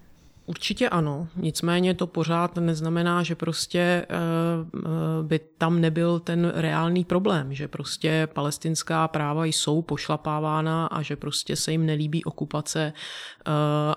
Určitě 0.49 0.89
ano, 0.89 1.27
nicméně 1.35 1.93
to 1.93 2.07
pořád 2.07 2.57
neznamená, 2.57 3.23
že 3.23 3.35
prostě 3.35 3.79
eh, 3.79 4.05
eh, 4.09 4.79
by 5.21 5.39
tam 5.57 5.81
nebyl 5.81 6.19
ten 6.19 6.51
reálný 6.55 7.05
problém, 7.05 7.53
že 7.53 7.67
prostě 7.67 8.27
palestinská 8.33 9.07
práva 9.07 9.45
jsou 9.45 9.81
pošlapávána 9.81 10.85
a 10.85 11.01
že 11.01 11.15
prostě 11.15 11.55
se 11.55 11.71
jim 11.71 11.85
nelíbí 11.85 12.23
okupace 12.23 12.93
eh, 12.93 13.51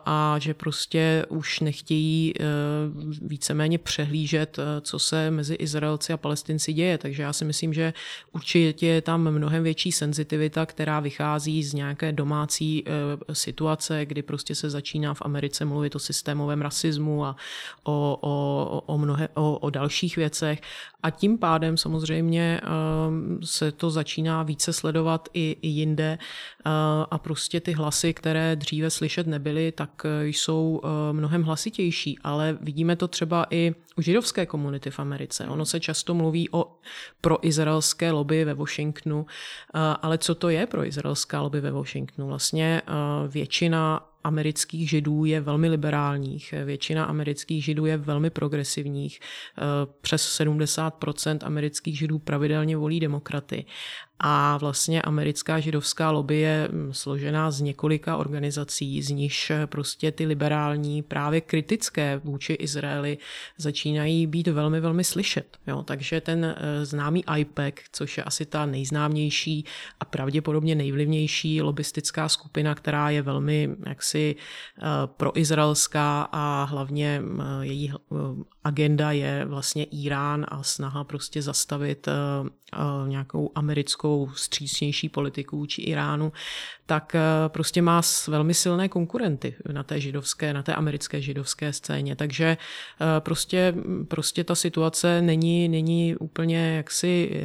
a 0.06 0.36
že 0.38 0.54
prostě 0.54 1.26
už 1.28 1.60
nechtějí 1.60 2.34
víceméně 3.22 3.78
přehlížet, 3.78 4.58
co 4.80 4.98
se 4.98 5.30
mezi 5.30 5.54
Izraelci 5.54 6.12
a 6.12 6.16
Palestinci 6.16 6.72
děje. 6.72 6.98
Takže 6.98 7.22
já 7.22 7.32
si 7.32 7.44
myslím, 7.44 7.72
že 7.72 7.92
určitě 8.32 8.86
je 8.86 9.02
tam 9.02 9.30
mnohem 9.30 9.62
větší 9.62 9.92
senzitivita, 9.92 10.66
která 10.66 11.00
vychází 11.00 11.64
z 11.64 11.74
nějaké 11.74 12.12
domácí 12.12 12.84
situace, 13.32 14.06
kdy 14.06 14.22
prostě 14.22 14.54
se 14.54 14.70
začíná 14.70 15.14
v 15.14 15.22
Americe 15.22 15.64
mluvit 15.64 15.96
o 15.96 15.98
systému 15.98 16.41
systémovém 16.42 16.62
rasismu 16.62 17.24
a 17.24 17.36
o, 17.84 18.18
o, 18.20 18.82
o, 18.86 18.98
mnohe, 18.98 19.28
o, 19.34 19.58
o 19.58 19.70
dalších 19.70 20.16
věcech. 20.16 20.60
A 21.02 21.10
tím 21.10 21.38
pádem 21.38 21.76
samozřejmě 21.76 22.60
um, 22.60 23.38
se 23.42 23.72
to 23.72 23.90
začíná 23.90 24.42
více 24.42 24.72
sledovat 24.72 25.28
i, 25.34 25.56
i 25.62 25.68
jinde 25.68 26.18
uh, 26.18 26.72
a 27.10 27.18
prostě 27.18 27.60
ty 27.60 27.72
hlasy, 27.72 28.14
které 28.14 28.56
dříve 28.56 28.90
slyšet 28.90 29.26
nebyly, 29.26 29.72
tak 29.72 30.04
uh, 30.04 30.10
jsou 30.26 30.80
uh, 30.82 30.90
mnohem 31.12 31.42
hlasitější. 31.42 32.18
Ale 32.24 32.58
vidíme 32.60 32.96
to 32.96 33.08
třeba 33.08 33.46
i 33.50 33.74
u 33.96 34.02
židovské 34.02 34.46
komunity 34.46 34.90
v 34.90 34.98
Americe. 34.98 35.46
Ono 35.48 35.64
se 35.64 35.80
často 35.80 36.14
mluví 36.14 36.48
o 36.50 36.76
proizraelské 37.20 38.10
lobby 38.10 38.44
ve 38.44 38.54
Washingtonu, 38.54 39.26
ale 40.02 40.18
co 40.18 40.34
to 40.34 40.48
je 40.48 40.66
pro 40.66 40.86
izraelská 40.86 41.40
lobby 41.40 41.60
ve 41.60 41.70
Washingtonu? 41.70 42.28
Vlastně 42.28 42.82
většina 43.28 44.00
amerických 44.24 44.90
židů 44.90 45.24
je 45.24 45.40
velmi 45.40 45.68
liberálních, 45.68 46.54
většina 46.64 47.04
amerických 47.04 47.64
židů 47.64 47.86
je 47.86 47.96
velmi 47.96 48.30
progresivních, 48.30 49.20
přes 50.00 50.40
70% 50.40 51.38
amerických 51.42 51.98
židů 51.98 52.18
pravidelně 52.18 52.76
volí 52.76 53.00
demokraty 53.00 53.64
a 54.24 54.56
vlastně 54.56 55.02
americká 55.02 55.60
židovská 55.60 56.10
lobby 56.10 56.36
je 56.38 56.68
mm, 56.72 56.94
složená 56.94 57.50
z 57.50 57.60
několika 57.60 58.16
organizací, 58.16 59.02
z 59.02 59.10
nichž 59.10 59.50
eh, 59.50 59.66
prostě 59.66 60.12
ty 60.12 60.26
liberální, 60.26 61.02
právě 61.02 61.40
kritické 61.40 62.20
vůči 62.24 62.52
Izraeli 62.52 63.18
začínají 63.56 64.26
být 64.26 64.48
velmi, 64.48 64.80
velmi 64.80 65.04
slyšet. 65.04 65.56
Jo? 65.66 65.82
Takže 65.82 66.20
ten 66.20 66.44
eh, 66.44 66.84
známý 66.84 67.24
IPEC, 67.36 67.74
což 67.92 68.18
je 68.18 68.24
asi 68.24 68.46
ta 68.46 68.66
nejznámější 68.66 69.64
a 70.00 70.04
pravděpodobně 70.04 70.74
nejvlivnější 70.74 71.62
lobistická 71.62 72.28
skupina, 72.28 72.74
která 72.74 73.10
je 73.10 73.22
velmi 73.22 73.68
jaksi 73.86 74.36
eh, 74.36 74.82
proizraelská 75.06 76.28
a 76.32 76.64
hlavně 76.64 77.22
její 77.60 77.92
agenda 78.64 79.12
je 79.12 79.44
vlastně 79.44 79.84
Irán 79.84 80.46
a 80.48 80.62
snaha 80.62 81.04
prostě 81.04 81.42
zastavit 81.42 82.08
nějakou 83.06 83.50
americkou 83.54 84.11
střícnější 84.34 85.08
politiku 85.08 85.56
vůči 85.56 85.82
Iránu, 85.82 86.32
tak 86.86 87.16
prostě 87.48 87.82
má 87.82 88.02
velmi 88.28 88.54
silné 88.54 88.88
konkurenty 88.88 89.54
na 89.72 89.82
té 89.82 90.00
židovské, 90.00 90.54
na 90.54 90.62
té 90.62 90.74
americké 90.74 91.20
židovské 91.20 91.72
scéně. 91.72 92.16
Takže 92.16 92.56
prostě, 93.18 93.74
prostě 94.08 94.44
ta 94.44 94.54
situace 94.54 95.22
není, 95.22 95.68
není 95.68 96.16
úplně 96.16 96.76
jaksi 96.76 97.30
e, 97.34 97.40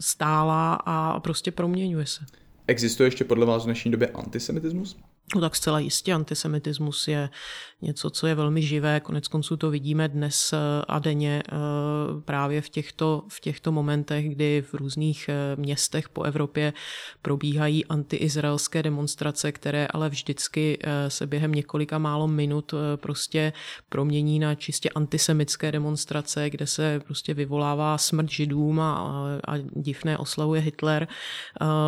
stála 0.00 0.74
a 0.74 1.20
prostě 1.20 1.50
proměňuje 1.50 2.06
se. 2.06 2.24
Existuje 2.66 3.06
ještě 3.06 3.24
podle 3.24 3.46
vás 3.46 3.62
v 3.62 3.64
dnešní 3.64 3.90
době 3.90 4.08
antisemitismus? 4.08 4.96
No 5.34 5.40
tak 5.40 5.56
zcela 5.56 5.78
jistě 5.78 6.12
antisemitismus 6.12 7.08
je 7.08 7.30
něco, 7.82 8.10
co 8.10 8.26
je 8.26 8.34
velmi 8.34 8.62
živé. 8.62 9.00
Konec 9.00 9.28
konců 9.28 9.56
to 9.56 9.70
vidíme 9.70 10.08
dnes 10.08 10.52
eh, 10.52 10.56
a 10.88 10.98
denně 10.98 11.42
eh, 11.46 11.52
právě 12.24 12.60
v 12.60 12.68
těchto, 12.68 13.22
v 13.28 13.40
těchto 13.40 13.72
momentech, 13.72 14.28
kdy 14.28 14.64
v 14.70 14.74
různých 14.74 15.28
eh, 15.28 15.56
městech 15.56 16.08
po 16.08 16.22
Evropě 16.22 16.72
probíhají 17.22 17.84
antiizraelské 17.86 18.82
demonstrace, 18.82 19.52
které 19.52 19.86
ale 19.86 20.08
vždycky 20.08 20.78
se 21.08 21.26
během 21.26 21.52
několika 21.52 21.98
málo 21.98 22.28
minut 22.28 22.74
prostě 22.96 23.52
promění 23.88 24.38
na 24.38 24.54
čistě 24.54 24.90
antisemické 24.90 25.72
demonstrace, 25.72 26.50
kde 26.50 26.66
se 26.66 27.00
prostě 27.04 27.34
vyvolává 27.34 27.98
smrt 27.98 28.30
židům 28.30 28.80
a, 28.80 29.24
a 29.48 29.58
divné 29.58 30.18
oslavuje 30.18 30.60
Hitler. 30.60 31.08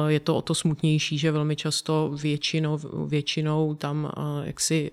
Je 0.07 0.21
to 0.21 0.37
o 0.37 0.43
to 0.43 0.55
smutnější, 0.55 1.19
že 1.19 1.33
velmi 1.33 1.57
často 1.57 2.11
většinou, 2.23 2.79
většinou 3.07 3.30
tam 3.75 4.13
jaksi 4.45 4.91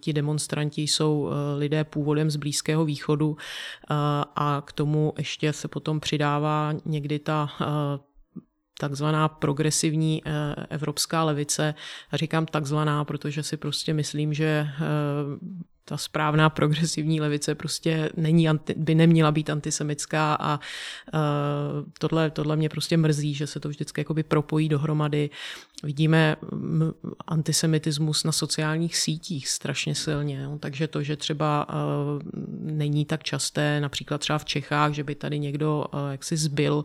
ti 0.00 0.12
demonstranti 0.12 0.82
jsou 0.82 1.30
eh, 1.30 1.58
lidé 1.58 1.84
původem 1.84 2.30
z 2.30 2.36
Blízkého 2.36 2.84
východu 2.84 3.36
eh, 3.36 3.94
a 4.36 4.62
k 4.66 4.72
tomu 4.72 5.12
ještě 5.18 5.52
se 5.52 5.68
potom 5.68 6.00
přidává 6.00 6.72
někdy 6.84 7.18
ta 7.18 7.48
eh, 7.60 7.66
takzvaná 8.80 9.28
progresivní 9.28 10.22
evropská 10.70 11.24
levice. 11.24 11.74
Říkám 12.12 12.46
takzvaná, 12.46 13.04
protože 13.04 13.42
si 13.42 13.56
prostě 13.56 13.94
myslím, 13.94 14.34
že 14.34 14.68
ta 15.88 15.96
správná 15.96 16.50
progresivní 16.50 17.20
levice 17.20 17.54
prostě 17.54 18.10
není, 18.16 18.48
anti, 18.48 18.74
by 18.74 18.94
neměla 18.94 19.32
být 19.32 19.50
antisemická 19.50 20.34
a 20.40 20.60
uh, 21.14 21.20
tohle, 21.98 22.30
tohle 22.30 22.56
mě 22.56 22.68
prostě 22.68 22.96
mrzí, 22.96 23.34
že 23.34 23.46
se 23.46 23.60
to 23.60 23.68
vždycky 23.68 24.00
jakoby 24.00 24.22
propojí 24.22 24.68
dohromady. 24.68 25.30
Vidíme 25.82 26.36
antisemitismus 27.26 28.24
na 28.24 28.32
sociálních 28.32 28.96
sítích 28.96 29.48
strašně 29.48 29.94
silně, 29.94 30.44
no, 30.44 30.58
takže 30.58 30.88
to, 30.88 31.02
že 31.02 31.16
třeba 31.16 31.68
uh, 31.68 31.74
není 32.60 33.04
tak 33.04 33.22
časté, 33.22 33.80
například 33.80 34.18
třeba 34.18 34.38
v 34.38 34.44
Čechách, 34.44 34.92
že 34.92 35.04
by 35.04 35.14
tady 35.14 35.38
někdo 35.38 35.84
uh, 35.94 36.00
jaksi 36.10 36.36
zbyl 36.36 36.74
uh, 36.74 36.84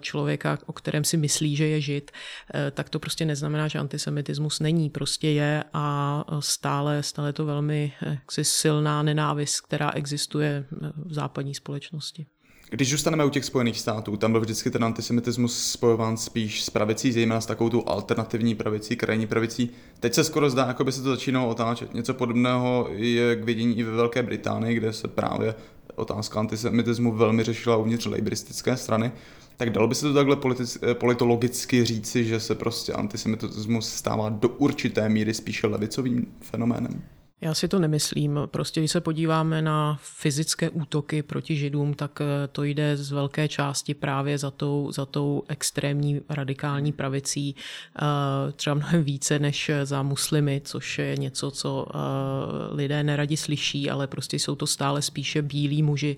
člověka, 0.00 0.58
o 0.66 0.72
kterém 0.72 1.04
si 1.04 1.16
myslí, 1.16 1.56
že 1.56 1.66
je 1.66 1.80
žid, 1.80 2.10
uh, 2.10 2.60
tak 2.70 2.88
to 2.88 2.98
prostě 2.98 3.24
neznamená, 3.24 3.68
že 3.68 3.78
antisemitismus 3.78 4.60
není, 4.60 4.90
prostě 4.90 5.30
je 5.30 5.64
a 5.72 6.24
stále, 6.40 7.02
stále 7.02 7.32
to 7.32 7.44
velmi 7.44 7.92
jaksi 8.02 8.44
silná 8.44 9.02
nenávist, 9.02 9.60
která 9.60 9.90
existuje 9.90 10.64
v 11.06 11.14
západní 11.14 11.54
společnosti. 11.54 12.26
Když 12.70 12.90
zůstaneme 12.90 13.24
u 13.24 13.30
těch 13.30 13.44
Spojených 13.44 13.80
států, 13.80 14.16
tam 14.16 14.32
byl 14.32 14.40
vždycky 14.40 14.70
ten 14.70 14.84
antisemitismus 14.84 15.70
spojován 15.70 16.16
spíš 16.16 16.64
s 16.64 16.70
pravicí, 16.70 17.12
zejména 17.12 17.40
s 17.40 17.46
takovou 17.46 17.70
tu 17.70 17.88
alternativní 17.88 18.54
pravicí, 18.54 18.96
krajní 18.96 19.26
pravicí. 19.26 19.70
Teď 20.00 20.14
se 20.14 20.24
skoro 20.24 20.50
zdá, 20.50 20.66
jako 20.66 20.84
by 20.84 20.92
se 20.92 21.02
to 21.02 21.10
začínalo 21.10 21.48
otáčet. 21.48 21.94
Něco 21.94 22.14
podobného 22.14 22.88
je 22.92 23.36
k 23.36 23.44
vidění 23.44 23.78
i 23.78 23.82
ve 23.82 23.92
Velké 23.92 24.22
Británii, 24.22 24.74
kde 24.74 24.92
se 24.92 25.08
právě 25.08 25.54
otázka 25.94 26.40
antisemitismu 26.40 27.12
velmi 27.12 27.42
řešila 27.44 27.76
uvnitř 27.76 28.06
lejbristické 28.06 28.76
strany. 28.76 29.12
Tak 29.56 29.70
dalo 29.70 29.88
by 29.88 29.94
se 29.94 30.06
to 30.06 30.14
takhle 30.14 30.36
eh, 30.82 30.94
politologicky 30.94 31.84
říci, 31.84 32.24
že 32.24 32.40
se 32.40 32.54
prostě 32.54 32.92
antisemitismus 32.92 33.88
stává 33.88 34.28
do 34.28 34.48
určité 34.48 35.08
míry 35.08 35.34
spíše 35.34 35.66
levicovým 35.66 36.26
fenoménem? 36.40 37.02
Já 37.42 37.54
si 37.54 37.68
to 37.68 37.78
nemyslím. 37.78 38.40
Prostě 38.46 38.80
když 38.80 38.90
se 38.90 39.00
podíváme 39.00 39.62
na 39.62 39.98
fyzické 40.02 40.70
útoky 40.70 41.22
proti 41.22 41.56
židům, 41.56 41.94
tak 41.94 42.20
eh, 42.20 42.48
to 42.48 42.64
jde 42.64 42.96
z 42.96 43.12
velké 43.12 43.48
části 43.48 43.94
právě 43.94 44.38
za 44.38 44.50
tou, 44.50 44.92
za 44.92 45.06
tou 45.06 45.42
extrémní 45.48 46.20
radikální 46.28 46.92
pravicí, 46.92 47.56
eh, 47.56 48.52
třeba 48.52 48.74
mnohem 48.74 49.04
více 49.04 49.38
než 49.38 49.70
za 49.84 50.02
muslimy, 50.02 50.60
což 50.64 50.98
je 50.98 51.16
něco, 51.16 51.50
co 51.50 51.86
eh, 51.88 52.74
lidé 52.74 53.02
neradi 53.02 53.36
slyší, 53.36 53.90
ale 53.90 54.06
prostě 54.06 54.36
jsou 54.36 54.54
to 54.54 54.66
stále 54.66 55.02
spíše 55.02 55.42
bílí 55.42 55.82
muži, 55.82 56.16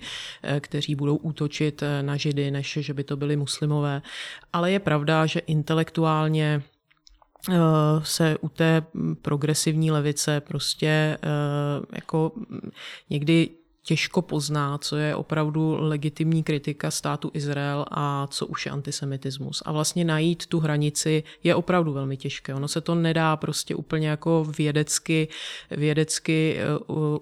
kteří 0.60 0.94
budou 0.94 1.16
útočit 1.16 1.82
na 2.02 2.16
židy, 2.16 2.50
než 2.50 2.78
že 2.80 2.94
by 2.94 3.04
to 3.04 3.16
byli 3.16 3.36
muslimové. 3.36 4.02
Ale 4.52 4.72
je 4.72 4.80
pravda, 4.80 5.26
že 5.26 5.40
intelektuálně 5.40 6.62
se 8.02 8.36
u 8.40 8.48
té 8.48 8.82
progresivní 9.22 9.90
levice 9.90 10.40
prostě 10.40 10.86
eh, 10.86 11.18
jako 11.92 12.32
někdy 13.10 13.50
těžko 13.84 14.22
pozná, 14.22 14.78
co 14.78 14.96
je 14.96 15.14
opravdu 15.14 15.76
legitimní 15.80 16.42
kritika 16.42 16.90
státu 16.90 17.30
Izrael 17.34 17.84
a 17.90 18.26
co 18.30 18.46
už 18.46 18.66
je 18.66 18.72
antisemitismus. 18.72 19.62
A 19.66 19.72
vlastně 19.72 20.04
najít 20.04 20.46
tu 20.46 20.60
hranici 20.60 21.22
je 21.44 21.54
opravdu 21.54 21.92
velmi 21.92 22.16
těžké. 22.16 22.54
Ono 22.54 22.68
se 22.68 22.80
to 22.80 22.94
nedá 22.94 23.36
prostě 23.36 23.74
úplně 23.74 24.08
jako 24.08 24.46
vědecky, 24.58 25.28
vědecky 25.70 26.56
eh, 26.58 26.64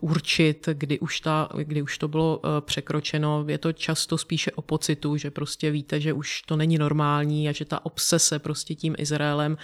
určit, 0.01 0.69
kdy 0.73 0.99
už, 0.99 1.21
ta, 1.21 1.49
kdy 1.63 1.83
už 1.83 1.99
to 1.99 2.09
bylo 2.09 2.41
eh, 2.45 2.61
překročeno. 2.61 3.45
Je 3.49 3.59
to 3.59 3.73
často 3.73 4.19
spíše 4.19 4.51
o 4.53 4.63
pocitu, 4.63 5.17
že 5.17 5.31
prostě 5.31 5.71
víte, 5.71 6.01
že 6.01 6.13
už 6.13 6.43
to 6.43 6.57
není 6.57 6.79
normální 6.79 7.49
a 7.49 7.53
že 7.53 7.65
ta 7.65 7.87
obsese 7.87 8.39
prostě 8.39 8.75
tím 8.75 8.95
Izraelem 8.99 9.59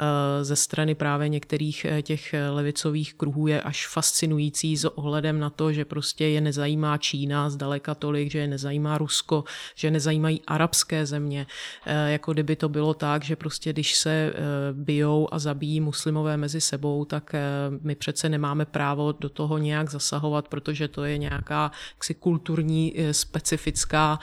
eh, 0.00 0.44
ze 0.44 0.56
strany 0.56 0.94
právě 0.94 1.28
některých 1.28 1.86
těch 2.02 2.34
levicových 2.50 3.14
kruhů 3.14 3.46
je 3.46 3.62
až 3.62 3.86
fascinující 3.86 4.76
s 4.76 4.84
ohledem 4.84 5.40
na 5.40 5.50
to, 5.50 5.72
že 5.72 5.84
prostě 5.84 6.26
je 6.26 6.37
je 6.38 6.42
nezajímá 6.42 6.98
Čína 6.98 7.50
zdaleka 7.50 7.94
tolik, 7.94 8.30
že 8.30 8.38
je 8.38 8.46
nezajímá 8.46 8.98
Rusko, 8.98 9.44
že 9.74 9.90
nezajímají 9.90 10.42
arabské 10.46 11.06
země. 11.06 11.46
Eh, 11.86 12.10
jako 12.12 12.32
kdyby 12.32 12.56
to 12.56 12.68
bylo 12.68 12.94
tak, 12.94 13.24
že 13.24 13.36
prostě 13.36 13.72
když 13.72 13.94
se 13.94 14.10
eh, 14.10 14.32
bijou 14.72 15.28
a 15.34 15.38
zabíjí 15.38 15.80
muslimové 15.80 16.36
mezi 16.36 16.60
sebou, 16.60 17.04
tak 17.04 17.34
eh, 17.34 17.40
my 17.82 17.94
přece 17.94 18.28
nemáme 18.28 18.64
právo 18.64 19.12
do 19.12 19.28
toho 19.28 19.58
nějak 19.58 19.90
zasahovat, 19.90 20.48
protože 20.48 20.88
to 20.88 21.04
je 21.04 21.18
nějaká 21.18 21.70
jaksi 21.94 22.14
kulturní 22.14 22.94
specifická 23.12 24.18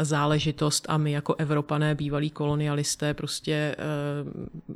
záležitost 0.00 0.86
a 0.88 0.96
my 0.96 1.12
jako 1.12 1.34
Evropané, 1.34 1.94
bývalí 1.94 2.30
kolonialisté, 2.30 3.14
prostě 3.14 3.76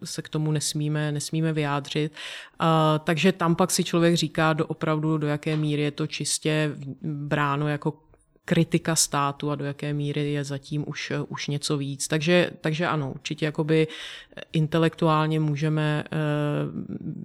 se 0.04 0.22
k 0.22 0.28
tomu 0.28 0.52
nesmíme, 0.52 1.12
nesmíme 1.12 1.52
vyjádřit. 1.52 2.12
Takže 3.04 3.32
tam 3.32 3.56
pak 3.56 3.70
si 3.70 3.84
člověk 3.84 4.14
říká 4.14 4.52
do 4.52 4.66
opravdu, 4.66 5.18
do 5.18 5.26
jaké 5.26 5.56
míry 5.56 5.82
je 5.82 5.90
to 5.90 6.06
čistě 6.06 6.72
bráno 7.02 7.68
jako 7.68 7.92
kritika 8.44 8.96
státu 8.96 9.50
a 9.50 9.54
do 9.54 9.64
jaké 9.64 9.94
míry 9.94 10.32
je 10.32 10.44
zatím 10.44 10.84
už, 10.86 11.12
už 11.28 11.48
něco 11.48 11.76
víc. 11.76 12.08
Takže, 12.08 12.50
takže 12.60 12.86
ano, 12.86 13.12
určitě 13.12 13.44
jakoby 13.44 13.88
intelektuálně 14.52 15.40
můžeme 15.40 16.04
uh, 16.12 16.18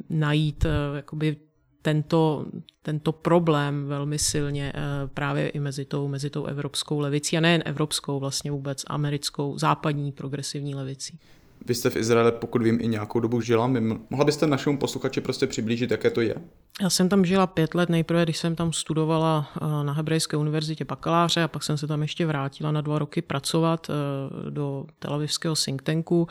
najít 0.10 0.66
uh, 0.66 0.96
jakoby 0.96 1.38
tento, 1.82 2.46
tento 2.82 3.12
problém 3.12 3.86
velmi 3.86 4.20
silně 4.20 4.74
uh, 4.76 5.10
právě 5.10 5.50
i 5.50 5.60
mezi 5.60 5.86
tou, 5.86 6.08
mezi 6.08 6.30
tou 6.30 6.46
evropskou 6.46 7.00
levicí 7.00 7.38
a 7.38 7.42
nejen 7.42 7.64
evropskou, 7.66 8.20
vlastně 8.20 8.52
vůbec 8.52 8.84
americkou, 8.88 9.58
západní 9.58 10.12
progresivní 10.12 10.76
levicí. 10.76 11.20
Vy 11.68 11.76
jste 11.76 11.90
v 11.90 11.96
Izraeli, 11.96 12.32
pokud 12.32 12.64
vím, 12.64 12.82
i 12.82 12.88
nějakou 12.88 13.20
dobu 13.20 13.42
žila. 13.42 13.68
Mohla 14.10 14.26
byste 14.26 14.48
našemu 14.48 14.78
posluchači 14.78 15.22
prostě 15.22 15.48
přiblížit, 15.48 15.92
jaké 15.92 16.10
to 16.10 16.22
je? 16.22 16.36
Já 16.82 16.90
jsem 16.90 17.10
tam 17.10 17.26
žila 17.26 17.48
pět 17.48 17.76
let, 17.76 17.90
nejprve, 17.90 18.24
když 18.24 18.38
jsem 18.38 18.56
tam 18.56 18.74
studovala 18.74 19.52
eh, 19.56 19.84
na 19.84 19.94
Hebrejské 19.94 20.38
univerzitě 20.38 20.86
bakaláře 20.86 21.44
a 21.44 21.48
pak 21.48 21.64
jsem 21.64 21.78
se 21.78 21.88
tam 21.88 22.02
ještě 22.02 22.26
vrátila 22.26 22.72
na 22.72 22.82
dva 22.82 23.00
roky 23.00 23.22
pracovat 23.22 23.88
eh, 23.90 24.52
do 24.52 24.86
telavivského 25.00 25.56
think 25.66 25.82
tanku. 25.82 26.28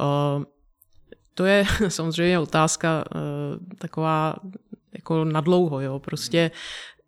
Eh, 0.00 0.44
to 1.34 1.44
je 1.44 1.64
samozřejmě 1.88 2.38
otázka 2.38 3.04
taková 3.78 4.36
jako 4.92 5.24
nadlouho, 5.24 5.80
jo. 5.80 5.98
Prostě 5.98 6.50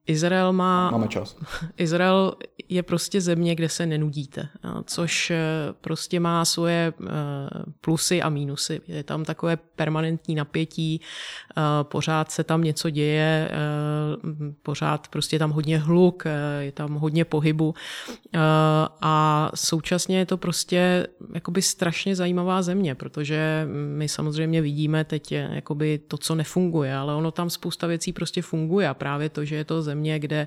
Izrael 0.07 0.53
má... 0.53 0.91
Máme 0.91 1.09
čas. 1.09 1.37
Izrael 1.77 2.35
je 2.69 2.83
prostě 2.83 3.21
země, 3.21 3.55
kde 3.55 3.69
se 3.69 3.87
nenudíte, 3.87 4.49
což 4.85 5.31
eh, 5.31 5.39
prostě 5.81 6.21
má 6.21 6.45
svoje 6.45 6.93
eh, 7.01 7.11
plusy 7.81 8.23
a 8.23 8.29
mínusy. 8.29 8.81
Je 8.89 9.05
tam 9.05 9.25
takové 9.25 9.57
permanentní 9.57 10.35
napětí, 10.35 11.01
pořád 11.83 12.31
se 12.31 12.45
tam 12.45 12.63
něco 12.65 12.91
děje, 12.91 13.51
pořád 14.63 15.09
prostě 15.09 15.37
je 15.37 15.39
tam 15.39 15.51
hodně 15.51 15.79
hluk, 15.79 16.25
je 16.61 16.73
tam 16.73 16.95
hodně 16.95 17.25
pohybu 17.25 17.75
a 19.01 19.51
současně 19.55 20.19
je 20.19 20.27
to 20.27 20.37
prostě 20.37 21.07
jakoby 21.35 21.63
strašně 21.63 22.17
zajímavá 22.17 22.63
země, 22.63 22.95
protože 22.95 23.69
my 23.97 24.09
samozřejmě 24.09 24.63
vidíme 24.63 25.05
teď 25.05 25.33
jakoby 25.33 25.99
to, 26.09 26.19
co 26.19 26.35
nefunguje, 26.35 26.95
ale 26.95 27.15
ono 27.15 27.31
tam 27.31 27.51
spousta 27.51 27.87
věcí 27.87 28.13
prostě 28.13 28.43
funguje 28.43 28.89
a 28.89 28.95
právě 28.95 29.29
to, 29.29 29.45
že 29.45 29.57
je 29.57 29.65
to 29.65 29.83
země, 29.83 30.19
kde 30.19 30.47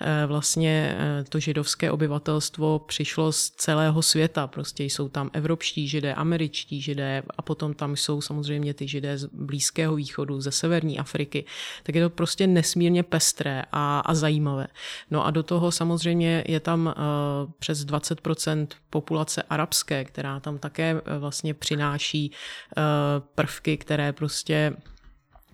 eh, 0.00 0.26
vlastně 0.26 0.96
eh, 0.98 1.24
to 1.28 1.40
židovské 1.40 1.90
obyvatelstvo 1.90 2.78
přišlo 2.78 3.32
z 3.32 3.50
celého 3.50 4.02
světa. 4.02 4.46
Prostě 4.46 4.84
jsou 4.84 5.08
tam 5.08 5.30
evropští 5.32 5.88
židé, 5.88 6.14
američtí 6.14 6.80
židé 6.80 7.22
a 7.38 7.42
potom 7.42 7.74
tam 7.74 7.96
jsou 7.96 8.20
samozřejmě 8.20 8.74
ty 8.74 8.88
židé 8.88 9.18
z 9.18 9.24
Blízkého 9.32 9.94
východu, 9.94 10.40
ze 10.48 10.52
severní 10.52 10.98
Afriky. 10.98 11.44
Tak 11.82 11.94
je 11.94 12.02
to 12.02 12.10
prostě 12.10 12.46
nesmírně 12.46 13.02
pestré 13.02 13.62
a, 13.72 14.00
a 14.00 14.14
zajímavé. 14.14 14.66
No 15.10 15.26
a 15.26 15.30
do 15.30 15.42
toho 15.42 15.72
samozřejmě 15.72 16.44
je 16.46 16.60
tam 16.60 16.86
uh, 16.86 17.52
přes 17.58 17.86
20% 17.86 18.66
populace 18.90 19.42
arabské, 19.42 20.04
která 20.04 20.40
tam 20.40 20.58
také 20.58 21.00
vlastně 21.18 21.54
přináší 21.54 22.30
uh, 22.30 22.82
prvky, 23.34 23.76
které 23.76 24.12
prostě 24.12 24.72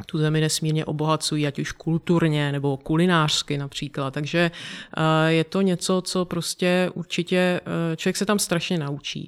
tu 0.07 0.19
zemi 0.19 0.41
nesmírně 0.41 0.85
obohacují, 0.85 1.47
ať 1.47 1.59
už 1.59 1.73
kulturně 1.73 2.53
nebo 2.53 2.77
kulinářsky 2.77 3.59
například. 3.59 4.15
Takže 4.15 4.51
eh, 4.97 5.33
je 5.33 5.45
to 5.45 5.61
něco, 5.61 6.03
co 6.03 6.25
prostě 6.25 6.91
určitě 6.95 7.37
eh, 7.37 7.97
člověk 7.97 8.17
se 8.17 8.27
tam 8.27 8.39
strašně 8.39 8.79
naučí. 8.79 9.27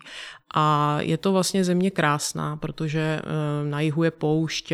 A 0.55 0.97
je 1.01 1.19
to 1.19 1.33
vlastně 1.33 1.65
země 1.65 1.91
krásná, 1.91 2.57
protože 2.57 3.21
eh, 3.21 3.23
na 3.71 3.81
jihu 3.81 4.03
je 4.03 4.11
poušť, 4.11 4.73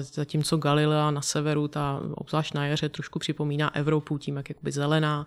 zatímco 0.00 0.56
Galilea 0.56 1.10
na 1.10 1.22
severu, 1.22 1.68
ta 1.68 2.00
obzvlášť 2.14 2.54
na 2.54 2.66
jaře 2.66 2.88
trošku 2.88 3.18
připomíná 3.18 3.74
Evropu 3.74 4.18
tím, 4.18 4.36
jak 4.36 4.48
je 4.48 4.56
zelená. 4.68 5.26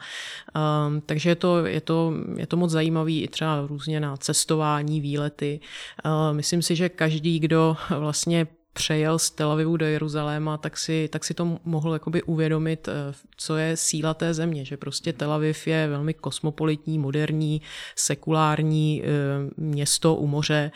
Takže 1.06 1.30
je 1.30 1.36
to, 1.36 1.66
je, 1.66 1.82
to, 1.82 2.14
je 2.38 2.48
to 2.48 2.58
moc 2.58 2.72
zajímavý 2.72 3.24
i 3.24 3.28
třeba 3.28 3.68
různě 3.68 4.00
na 4.00 4.18
cestování, 4.18 5.02
výlety. 5.02 5.60
Myslím 6.32 6.62
si, 6.62 6.76
že 6.76 6.90
každý, 6.90 7.40
kdo 7.40 7.78
vlastně 8.00 8.48
přejel 8.76 9.20
z 9.20 9.32
Tel 9.32 9.52
Avivu 9.52 9.78
do 9.78 9.86
Jeruzaléma, 9.86 10.58
tak 10.58 10.78
si, 10.78 11.10
tak 11.12 11.24
si 11.24 11.34
to 11.34 11.60
mohl 11.64 11.94
jakoby 11.94 12.24
uvědomit, 12.24 12.88
eh, 12.88 13.14
co 13.38 13.58
je 13.58 13.78
síla 13.78 14.14
té 14.14 14.34
země, 14.34 14.66
že 14.66 14.78
prostě 14.78 15.14
Tel 15.14 15.32
Aviv 15.32 15.68
je 15.68 15.88
velmi 15.88 16.14
kosmopolitní, 16.14 17.00
moderní, 17.00 17.62
sekulární 17.96 19.04
eh, 19.04 19.08
město 19.58 20.16
u 20.16 20.28
moře 20.28 20.72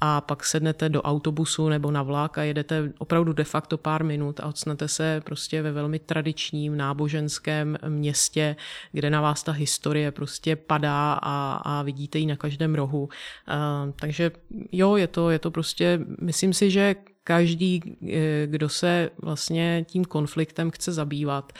a 0.00 0.20
pak 0.20 0.44
sednete 0.44 0.88
do 0.88 1.02
autobusu 1.02 1.68
nebo 1.68 1.90
na 1.90 2.02
vlak 2.02 2.38
a 2.38 2.42
jedete 2.42 2.92
opravdu 2.98 3.32
de 3.32 3.44
facto 3.44 3.78
pár 3.78 4.04
minut 4.04 4.40
a 4.40 4.46
odsnete 4.46 4.88
se 4.88 5.22
prostě 5.24 5.62
ve 5.62 5.72
velmi 5.72 5.98
tradičním 5.98 6.76
náboženském 6.76 7.78
městě, 7.88 8.56
kde 8.92 9.10
na 9.10 9.20
vás 9.20 9.42
ta 9.42 9.52
historie 9.52 10.10
prostě 10.10 10.56
padá 10.56 11.12
a, 11.22 11.54
a 11.64 11.82
vidíte 11.82 12.18
ji 12.18 12.26
na 12.26 12.36
každém 12.36 12.74
rohu. 12.74 13.02
Uh, 13.02 13.90
takže 14.00 14.30
jo, 14.72 14.96
je 14.96 15.06
to, 15.06 15.30
je 15.30 15.38
to 15.38 15.50
prostě, 15.50 16.00
myslím 16.20 16.52
si, 16.52 16.70
že 16.70 16.94
každý, 17.24 17.96
eh, 18.12 18.46
kdo 18.46 18.68
se 18.68 19.10
vlastně 19.22 19.84
tím 19.88 20.04
konfliktem 20.04 20.70
chce 20.70 20.92
zabývat, 20.92 21.52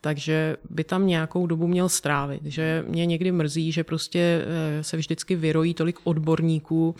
takže 0.00 0.56
by 0.70 0.84
tam 0.84 1.06
nějakou 1.06 1.46
dobu 1.46 1.66
měl 1.66 1.88
strávit. 1.88 2.40
Že 2.44 2.84
mě 2.88 3.06
někdy 3.06 3.32
mrzí, 3.32 3.72
že 3.72 3.84
prostě 3.84 4.44
eh, 4.44 4.84
se 4.84 4.96
vždycky 4.96 5.36
vyrojí 5.36 5.74
tolik 5.74 5.98
odborníků 6.04 6.94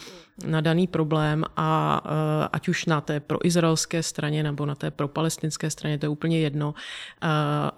na 0.46 0.60
daný 0.60 0.86
problém 0.86 1.44
a 1.56 2.02
eh, 2.04 2.48
ať 2.52 2.68
už 2.68 2.86
na 2.86 3.00
té 3.00 3.20
proizraelské 3.20 4.02
straně 4.02 4.42
nebo 4.42 4.66
na 4.66 4.74
té 4.74 4.90
propalestinské 4.90 5.70
straně, 5.70 5.98
to 5.98 6.06
je 6.06 6.10
úplně 6.10 6.40
jedno 6.40 6.74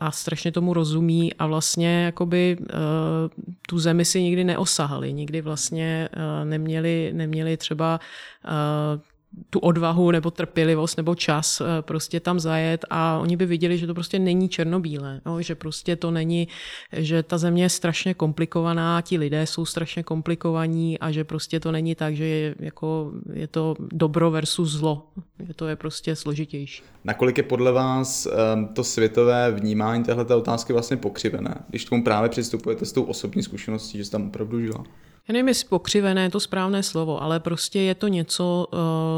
a 0.00 0.10
strašně 0.10 0.52
tomu 0.52 0.74
rozumí 0.74 1.34
a 1.34 1.46
vlastně 1.46 2.04
jakoby 2.04 2.56
tu 3.68 3.78
zemi 3.78 4.04
si 4.04 4.22
nikdy 4.22 4.44
neosahali, 4.44 5.12
nikdy 5.12 5.40
vlastně 5.40 6.08
neměli, 6.44 7.10
neměli 7.14 7.56
třeba 7.56 8.00
tu 9.50 9.58
odvahu 9.58 10.10
nebo 10.10 10.30
trpělivost 10.30 10.96
nebo 10.96 11.14
čas 11.14 11.60
eh, 11.60 11.82
prostě 11.82 12.20
tam 12.20 12.40
zajet 12.40 12.84
a 12.90 13.18
oni 13.18 13.36
by 13.36 13.46
viděli, 13.46 13.78
že 13.78 13.86
to 13.86 13.94
prostě 13.94 14.18
není 14.18 14.48
černobílé, 14.48 15.20
no, 15.26 15.42
že 15.42 15.54
prostě 15.54 15.96
to 15.96 16.10
není, 16.10 16.48
že 16.92 17.22
ta 17.22 17.38
země 17.38 17.62
je 17.62 17.68
strašně 17.68 18.14
komplikovaná, 18.14 19.00
ti 19.00 19.18
lidé 19.18 19.46
jsou 19.46 19.64
strašně 19.64 20.02
komplikovaní 20.02 20.98
a 20.98 21.10
že 21.10 21.24
prostě 21.24 21.60
to 21.60 21.72
není 21.72 21.94
tak, 21.94 22.16
že 22.16 22.24
je, 22.24 22.54
jako, 22.58 23.12
je 23.32 23.46
to 23.46 23.76
dobro 23.92 24.30
versus 24.30 24.70
zlo, 24.70 25.06
že 25.46 25.54
to 25.54 25.66
je 25.66 25.76
prostě 25.76 26.16
složitější. 26.16 26.82
Nakolik 27.04 27.36
je 27.36 27.42
podle 27.42 27.72
vás 27.72 28.26
ehm, 28.26 28.68
to 28.68 28.84
světové 28.84 29.50
vnímání 29.50 30.04
téhle 30.04 30.24
otázky 30.24 30.72
vlastně 30.72 30.96
pokřivené, 30.96 31.54
když 31.68 31.84
tomu 31.84 32.04
právě 32.04 32.30
přistupujete 32.30 32.84
s 32.84 32.92
tou 32.92 33.02
osobní 33.02 33.42
zkušeností, 33.42 33.98
že 33.98 34.04
jste 34.04 34.12
tam 34.12 34.26
opravdu 34.26 34.60
žila? 34.60 34.84
Já 35.30 35.32
nevím, 35.32 35.48
jestli 35.48 35.68
pokřivené 35.68 36.22
je 36.22 36.30
to 36.30 36.40
správné 36.40 36.82
slovo, 36.82 37.22
ale 37.22 37.40
prostě 37.40 37.80
je 37.80 37.94
to 37.94 38.08
něco, 38.08 38.66
eh, 38.72 38.76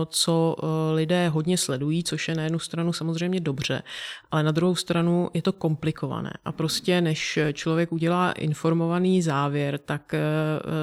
co 0.09 0.57
eh, 0.59 0.94
lidé 0.94 1.29
hodně 1.29 1.59
sledují, 1.59 2.05
což 2.05 2.29
je 2.29 2.35
na 2.35 2.42
jednu 2.42 2.59
stranu 2.59 2.92
samozřejmě 2.92 3.40
dobře, 3.40 3.83
ale 4.31 4.42
na 4.42 4.53
druhou 4.53 4.75
stranu 4.75 5.31
je 5.35 5.42
to 5.42 5.53
komplikované. 5.53 6.31
A 6.44 6.53
prostě 6.53 7.01
než 7.01 7.38
člověk 7.53 7.92
udělá 7.92 8.33
informovaný 8.33 9.22
závěr, 9.22 9.79
tak 9.79 10.14
eh, 10.14 10.20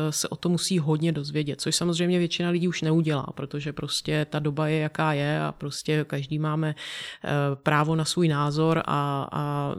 se 0.09 0.27
o 0.27 0.35
to 0.35 0.49
musí 0.49 0.79
hodně 0.79 1.11
dozvědět, 1.11 1.61
což 1.61 1.75
samozřejmě 1.75 2.19
většina 2.19 2.49
lidí 2.49 2.67
už 2.67 2.81
neudělá, 2.81 3.27
protože 3.35 3.73
prostě 3.73 4.25
ta 4.29 4.39
doba 4.39 4.67
je, 4.67 4.79
jaká 4.79 5.13
je 5.13 5.41
a 5.41 5.51
prostě 5.51 6.05
každý 6.07 6.39
máme 6.39 6.75
právo 7.63 7.95
na 7.95 8.05
svůj 8.05 8.27
názor 8.27 8.83
a, 8.85 9.29
a 9.31 9.75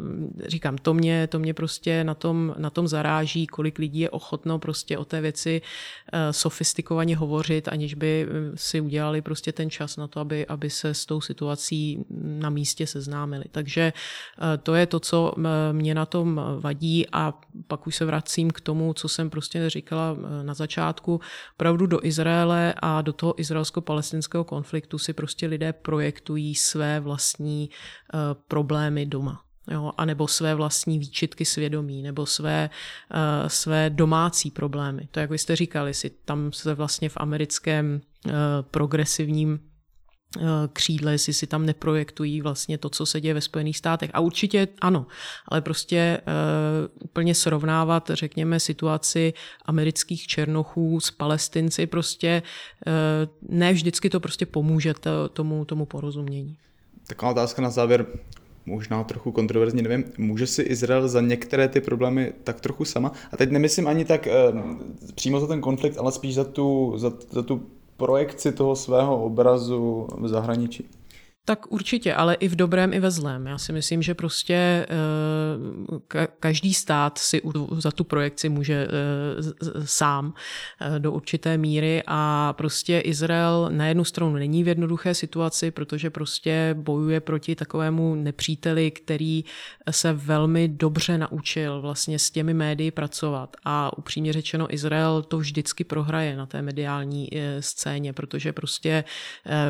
říkám, 0.47 0.79
to 0.79 0.95
mě, 0.95 1.27
to 1.27 1.39
mě 1.39 1.55
prostě 1.55 2.05
na 2.05 2.15
tom, 2.15 2.55
na 2.59 2.71
tom 2.71 2.89
zaráží, 2.89 3.47
kolik 3.47 3.79
lidí 3.79 4.01
je 4.01 4.11
ochotno 4.11 4.59
prostě 4.59 4.99
o 4.99 5.05
té 5.05 5.21
věci 5.21 5.40
věci 5.45 5.63
eh, 6.13 6.33
sofistikovaně 6.33 7.17
hovořit, 7.17 7.69
aniž 7.69 7.95
by 7.95 8.27
eh, 8.29 8.53
si 8.55 8.81
udělali 8.81 9.23
prostě 9.23 9.53
ten 9.53 9.71
čas 9.71 9.97
na 9.97 10.09
to, 10.09 10.21
aby, 10.21 10.47
aby 10.47 10.71
se 10.71 10.95
s 10.95 11.07
tou 11.07 11.21
situací 11.21 12.05
na 12.11 12.51
místě 12.51 12.87
seznámili. 12.87 13.45
Takže 13.51 13.93
eh, 13.93 14.59
to 14.59 14.75
je 14.75 14.87
to, 14.87 15.01
co 15.01 15.35
mě 15.73 15.95
na 15.95 16.07
tom 16.07 16.41
vadí 16.61 17.07
a 17.13 17.35
pak 17.67 17.87
už 17.87 17.97
se 17.97 18.05
vracím 18.05 18.51
k 18.51 18.61
tomu, 18.61 18.95
co 18.95 19.09
jsem 19.09 19.31
prostě 19.31 19.71
říkala 19.71 20.17
na 20.43 20.55
začátku. 20.55 21.21
Pravdu 21.57 21.87
do 21.87 22.05
Izraele 22.07 22.75
a 22.83 23.03
do 23.03 23.13
toho 23.13 23.41
izraelsko-palestinského 23.41 24.45
konfliktu 24.45 24.99
si 24.99 25.13
prostě 25.13 25.47
lidé 25.47 25.73
projektují 25.73 26.55
své 26.55 27.01
vlastní 27.01 27.71
problémy 28.49 29.07
doma 29.07 29.50
jo, 29.71 29.93
anebo 29.97 30.29
své 30.29 30.55
vlastní 30.55 30.99
výčitky 30.99 31.45
svědomí, 31.45 32.03
nebo 32.03 32.27
své, 32.27 32.71
uh, 33.15 33.49
své 33.49 33.91
domácí 33.91 34.51
problémy. 34.51 35.09
To, 35.11 35.21
jak 35.21 35.31
vy 35.31 35.39
jste 35.39 35.57
říkali, 35.57 35.95
si 35.95 36.11
tam 36.25 36.53
se 36.53 36.75
vlastně 36.75 37.09
v 37.09 37.17
americkém 37.17 38.01
uh, 38.27 38.33
progresivním 38.71 39.61
uh, 40.37 40.43
křídle, 40.73 41.13
jestli 41.13 41.33
si 41.33 41.47
tam 41.47 41.67
neprojektují 41.67 42.41
vlastně 42.41 42.79
to, 42.79 42.89
co 42.89 43.07
se 43.07 43.21
děje 43.21 43.35
ve 43.35 43.41
Spojených 43.41 43.77
státech. 43.77 44.11
A 44.15 44.21
určitě 44.21 44.69
ano, 44.81 45.07
ale 45.49 45.61
prostě 45.61 46.21
uh, 46.21 47.05
úplně 47.05 47.35
srovnávat, 47.35 48.11
řekněme, 48.15 48.61
situaci 48.61 49.33
amerických 49.65 50.27
černochů 50.27 51.01
s 51.01 51.11
palestinci, 51.11 51.87
prostě 51.87 52.43
uh, 52.87 53.49
ne 53.59 53.73
vždycky 53.73 54.11
to 54.11 54.21
prostě 54.21 54.47
pomůže 54.47 54.95
to, 54.95 55.29
tomu, 55.29 55.65
tomu 55.65 55.87
porozumění. 55.87 56.57
Taková 57.07 57.31
otázka 57.31 57.63
na 57.63 57.71
závěr 57.71 58.07
možná 58.71 59.05
trochu 59.05 59.33
kontroverzní, 59.33 59.83
nevím, 59.83 60.05
může 60.19 60.47
si 60.47 60.63
Izrael 60.63 61.09
za 61.09 61.21
některé 61.21 61.69
ty 61.69 61.81
problémy 61.81 62.33
tak 62.45 62.61
trochu 62.61 62.85
sama? 62.85 63.13
A 63.33 63.37
teď 63.37 63.51
nemyslím 63.51 63.89
ani 63.89 64.05
tak 64.05 64.27
eh, 64.27 64.33
přímo 65.15 65.41
za 65.41 65.47
ten 65.47 65.61
konflikt, 65.61 65.99
ale 65.99 66.13
spíš 66.13 66.35
za 66.35 66.45
tu, 66.45 66.93
za, 66.97 67.13
za 67.31 67.43
tu 67.43 67.63
projekci 67.97 68.53
toho 68.53 68.77
svého 68.77 69.25
obrazu 69.25 70.07
v 70.19 70.29
zahraničí. 70.29 70.89
Tak 71.51 71.73
určitě, 71.73 72.15
ale 72.15 72.35
i 72.35 72.49
v 72.49 72.57
dobrém, 72.57 72.93
i 72.93 73.01
ve 73.01 73.11
zlém. 73.11 73.47
Já 73.47 73.59
si 73.59 73.73
myslím, 73.73 74.03
že 74.03 74.15
prostě 74.15 74.87
eh, 76.15 76.27
každý 76.41 76.75
stát 76.75 77.19
si 77.19 77.43
za 77.79 77.91
tu 77.91 78.05
projekci 78.05 78.49
může 78.49 78.89
eh, 78.89 79.87
sám 79.87 80.35
eh, 80.81 80.99
do 80.99 81.13
určité 81.13 81.59
míry 81.59 82.03
a 82.07 82.53
prostě 82.53 83.01
Izrael 83.01 83.69
na 83.73 83.87
jednu 83.87 84.05
stranu 84.05 84.33
není 84.33 84.65
v 84.65 84.69
jednoduché 84.69 85.15
situaci, 85.15 85.71
protože 85.71 86.11
prostě 86.11 86.75
bojuje 86.79 87.21
proti 87.21 87.55
takovému 87.55 88.15
nepříteli, 88.15 88.91
který 88.91 89.45
se 89.91 90.13
velmi 90.13 90.69
dobře 90.69 91.19
naučil 91.19 91.81
vlastně 91.81 92.19
s 92.19 92.31
těmi 92.31 92.55
médii 92.55 92.91
pracovat 92.91 93.57
a 93.65 93.99
upřímně 93.99 94.33
řečeno 94.33 94.75
Izrael 94.75 95.23
to 95.23 95.39
vždycky 95.39 95.85
prohraje 95.85 96.37
na 96.37 96.47
té 96.47 96.63
mediální 96.63 97.29
scéně, 97.61 98.13
protože 98.13 98.53
prostě 98.53 99.05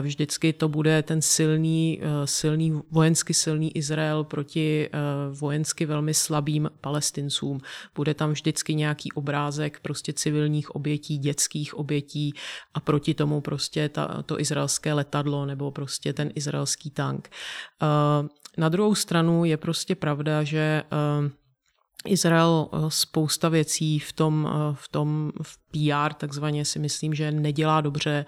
vždycky 0.03 0.53
to 0.53 0.69
bude 0.69 1.03
ten 1.03 1.23
silný 1.23 1.70
silný, 1.71 2.01
eh, 2.03 2.27
silný, 2.27 2.83
vojensky 2.91 3.35
silný 3.35 3.77
Izrael 3.77 4.25
proti 4.25 4.89
eh, 4.89 4.99
vojensky 5.31 5.87
velmi 5.87 6.15
slabým 6.15 6.71
palestincům. 6.81 7.61
Bude 7.95 8.15
tam 8.15 8.31
vždycky 8.33 8.75
nějaký 8.75 9.13
obrázek 9.13 9.81
prostě 9.81 10.13
civilních 10.13 10.71
obětí, 10.71 11.19
dětských 11.19 11.75
obětí 11.75 12.35
a 12.75 12.81
proti 12.81 13.15
tomu 13.15 13.41
prostě 13.41 13.89
ta, 13.89 14.23
to 14.23 14.41
izraelské 14.41 14.93
letadlo 14.93 15.47
nebo 15.47 15.71
prostě 15.71 16.13
ten 16.13 16.31
izraelský 16.35 16.91
tank. 16.91 17.31
Eh, 17.83 18.29
na 18.59 18.69
druhou 18.69 18.95
stranu 18.95 19.45
je 19.45 19.57
prostě 19.57 19.95
pravda, 19.95 20.43
že 20.45 20.83
Izrael 22.07 22.69
spousta 22.89 23.49
věcí 23.49 23.99
v 23.99 24.13
tom, 24.13 24.49
v 24.75 24.89
tom 24.89 25.33
v 25.43 25.60
PR 25.71 26.13
takzvaně 26.15 26.65
si 26.65 26.79
myslím, 26.79 27.15
že 27.15 27.33
nedělá 27.33 27.81
dobře 27.81 28.25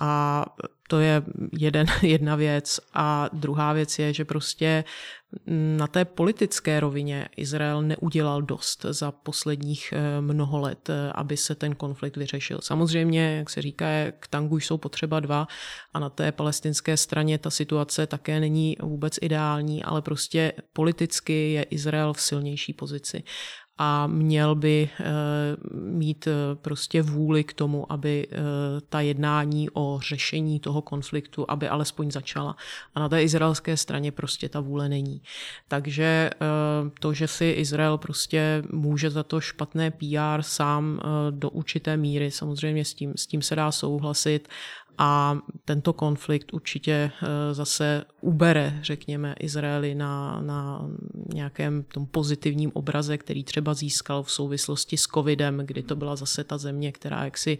a 0.00 0.44
to 0.88 1.00
je 1.00 1.22
jeden, 1.58 1.86
jedna 2.02 2.36
věc. 2.36 2.80
A 2.94 3.28
druhá 3.32 3.72
věc 3.72 3.98
je, 3.98 4.12
že 4.12 4.24
prostě 4.24 4.84
na 5.76 5.86
té 5.86 6.04
politické 6.04 6.80
rovině 6.80 7.28
Izrael 7.36 7.82
neudělal 7.82 8.42
dost 8.42 8.86
za 8.88 9.12
posledních 9.12 9.92
eh, 9.96 10.20
mnoho 10.20 10.60
let, 10.60 10.90
eh, 10.90 11.12
aby 11.14 11.36
se 11.36 11.54
ten 11.54 11.74
konflikt 11.74 12.16
vyřešil. 12.16 12.58
Samozřejmě, 12.62 13.36
jak 13.36 13.50
se 13.50 13.62
říká, 13.62 13.86
k 14.18 14.28
tangu 14.28 14.58
jsou 14.58 14.78
potřeba 14.78 15.20
dva 15.20 15.48
a 15.94 15.98
na 15.98 16.10
té 16.10 16.32
palestinské 16.32 16.96
straně 16.96 17.38
ta 17.38 17.50
situace 17.50 18.06
také 18.06 18.40
není 18.40 18.76
vůbec 18.82 19.18
ideální, 19.22 19.84
ale 19.84 20.02
prostě 20.02 20.52
politicky 20.72 21.52
je 21.52 21.62
Izrael 21.62 22.12
v 22.12 22.20
silnější 22.20 22.72
pozici 22.72 23.22
a 23.78 24.06
měl 24.06 24.54
by 24.54 24.88
eh, 25.00 25.04
mít 25.74 26.26
eh, 26.26 26.32
prostě 26.54 27.02
vůli 27.02 27.44
k 27.44 27.52
tomu, 27.52 27.92
aby 27.92 28.28
eh, 28.30 28.36
ta 28.88 29.00
jednání 29.00 29.68
o 29.72 30.00
řešení 30.02 30.60
toho 30.60 30.82
konfliktu, 30.82 31.50
aby 31.50 31.68
alespoň 31.68 32.10
začala. 32.10 32.56
A 32.94 33.00
na 33.00 33.08
té 33.08 33.22
izraelské 33.22 33.76
straně 33.76 34.12
prostě 34.12 34.48
ta 34.48 34.60
vůle 34.60 34.88
není. 34.88 35.22
Takže 35.68 36.30
to, 37.00 37.12
že 37.12 37.28
si 37.28 37.44
Izrael 37.44 37.98
prostě 37.98 38.62
může 38.72 39.10
za 39.10 39.22
to 39.22 39.40
špatné 39.40 39.90
PR 39.90 40.42
sám 40.42 41.00
do 41.30 41.50
určité 41.50 41.96
míry, 41.96 42.30
samozřejmě 42.30 42.84
s 42.84 42.94
tím, 42.94 43.12
s 43.16 43.26
tím 43.26 43.42
se 43.42 43.56
dá 43.56 43.72
souhlasit, 43.72 44.48
a 44.98 45.38
tento 45.64 45.92
konflikt 45.92 46.54
určitě 46.54 46.92
eh, 46.92 47.54
zase 47.54 48.04
ubere, 48.20 48.78
řekněme, 48.82 49.34
Izraeli 49.40 49.94
na, 49.94 50.40
na 50.40 50.88
nějakém 51.34 51.82
tom 51.82 52.06
pozitivním 52.06 52.70
obraze, 52.74 53.18
který 53.18 53.44
třeba 53.44 53.74
získal 53.74 54.22
v 54.22 54.30
souvislosti 54.30 54.96
s 54.96 55.02
covidem, 55.02 55.62
kdy 55.64 55.82
to 55.82 55.96
byla 55.96 56.16
zase 56.16 56.44
ta 56.44 56.58
země, 56.58 56.92
která 56.92 57.24
jaksi 57.24 57.58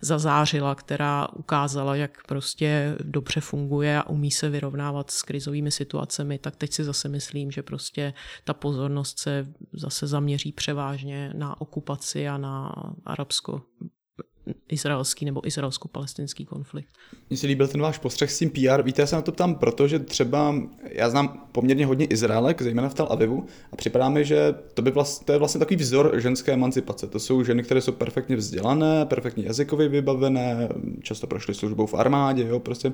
zazářila, 0.00 0.74
která 0.74 1.28
ukázala, 1.32 1.96
jak 1.96 2.26
prostě 2.26 2.96
dobře 3.04 3.40
funguje 3.40 3.98
a 3.98 4.08
umí 4.08 4.30
se 4.30 4.48
vyrovnávat 4.48 5.10
s 5.10 5.22
krizovými 5.22 5.70
situacemi, 5.70 6.38
tak 6.38 6.56
teď 6.56 6.72
si 6.72 6.84
zase 6.84 7.08
myslím, 7.08 7.50
že 7.50 7.62
prostě 7.62 8.14
ta 8.44 8.54
pozornost 8.54 9.18
se 9.18 9.46
zase 9.72 10.06
zaměří 10.06 10.52
převážně 10.52 11.32
na 11.34 11.60
okupaci 11.60 12.28
a 12.28 12.38
na 12.38 12.72
arabsko 13.04 13.62
izraelský 14.68 15.24
nebo 15.24 15.46
izraelsko-palestinský 15.46 16.44
konflikt. 16.44 16.88
Mně 17.30 17.36
se 17.36 17.46
líbil 17.46 17.68
ten 17.68 17.80
váš 17.80 17.98
postřeh 17.98 18.32
s 18.32 18.38
tím 18.38 18.50
PR. 18.50 18.82
Víte, 18.82 19.02
já 19.02 19.06
se 19.06 19.16
na 19.16 19.22
to 19.22 19.32
ptám, 19.32 19.54
protože 19.54 19.98
třeba 19.98 20.54
já 20.90 21.10
znám 21.10 21.46
poměrně 21.52 21.86
hodně 21.86 22.06
Izraelek, 22.06 22.62
zejména 22.62 22.88
v 22.88 22.94
Tel 22.94 23.06
Avivu, 23.10 23.46
a 23.72 23.76
připadá 23.76 24.08
mi, 24.08 24.24
že 24.24 24.54
to, 24.74 24.82
by 24.82 24.90
vlast, 24.90 25.24
to 25.24 25.32
je 25.32 25.38
vlastně 25.38 25.58
takový 25.58 25.76
vzor 25.76 26.12
ženské 26.20 26.52
emancipace. 26.52 27.06
To 27.06 27.20
jsou 27.20 27.44
ženy, 27.44 27.62
které 27.62 27.80
jsou 27.80 27.92
perfektně 27.92 28.36
vzdělané, 28.36 29.06
perfektně 29.06 29.44
jazykově 29.46 29.88
vybavené, 29.88 30.68
často 31.02 31.26
prošly 31.26 31.54
službou 31.54 31.86
v 31.86 31.94
armádě, 31.94 32.46
jo, 32.48 32.60
prostě 32.60 32.92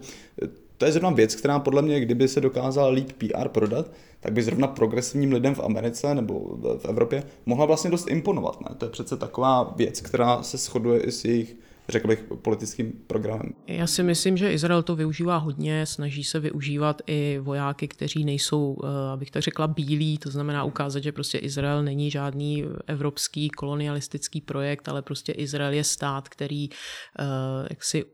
to 0.82 0.86
je 0.86 0.92
zrovna 0.92 1.10
věc, 1.10 1.34
která 1.34 1.58
podle 1.58 1.82
mě, 1.82 2.00
kdyby 2.00 2.28
se 2.28 2.40
dokázala 2.40 2.88
líp 2.88 3.12
PR 3.12 3.48
prodat, 3.48 3.86
tak 4.20 4.32
by 4.32 4.42
zrovna 4.42 4.66
progresivním 4.66 5.32
lidem 5.32 5.54
v 5.54 5.60
Americe 5.60 6.14
nebo 6.14 6.58
v 6.78 6.84
Evropě 6.84 7.22
mohla 7.46 7.66
vlastně 7.66 7.90
dost 7.90 8.10
imponovat. 8.10 8.60
Ne? 8.60 8.76
To 8.78 8.84
je 8.84 8.90
přece 8.90 9.16
taková 9.16 9.74
věc, 9.76 10.00
která 10.00 10.42
se 10.42 10.56
shoduje 10.56 11.00
i 11.00 11.12
s 11.12 11.24
jejich 11.24 11.56
řekl 11.88 12.08
bych, 12.08 12.24
politickým 12.42 12.92
programem. 13.06 13.52
Já 13.66 13.86
si 13.86 14.02
myslím, 14.02 14.36
že 14.36 14.52
Izrael 14.52 14.82
to 14.82 14.96
využívá 14.96 15.36
hodně, 15.36 15.86
snaží 15.86 16.24
se 16.24 16.40
využívat 16.40 17.02
i 17.06 17.38
vojáky, 17.42 17.88
kteří 17.88 18.24
nejsou, 18.24 18.76
eh, 18.84 19.12
abych 19.12 19.30
tak 19.30 19.42
řekla, 19.42 19.66
bílí, 19.66 20.18
to 20.18 20.30
znamená 20.30 20.64
ukázat, 20.64 21.02
že 21.02 21.12
prostě 21.12 21.38
Izrael 21.38 21.82
není 21.82 22.10
žádný 22.10 22.64
evropský 22.86 23.50
kolonialistický 23.50 24.40
projekt, 24.40 24.88
ale 24.88 25.02
prostě 25.02 25.32
Izrael 25.32 25.72
je 25.72 25.84
stát, 25.84 26.28
který 26.28 26.68
eh, 26.70 27.24
jak 27.70 27.84
si 27.84 28.04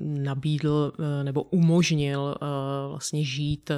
nabídl 0.00 0.92
eh, 0.98 1.24
nebo 1.24 1.42
umožnil 1.42 2.34
vlastně 2.88 3.24
žít 3.24 3.70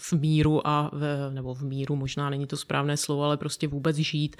v 0.00 0.12
míru 0.12 0.66
a 0.66 0.90
v, 0.92 1.30
nebo 1.30 1.54
v 1.54 1.62
míru, 1.62 1.96
možná 1.96 2.30
není 2.30 2.46
to 2.46 2.56
správné 2.56 2.96
slovo, 2.96 3.22
ale 3.22 3.36
prostě 3.36 3.68
vůbec 3.68 3.96
žít 3.96 4.36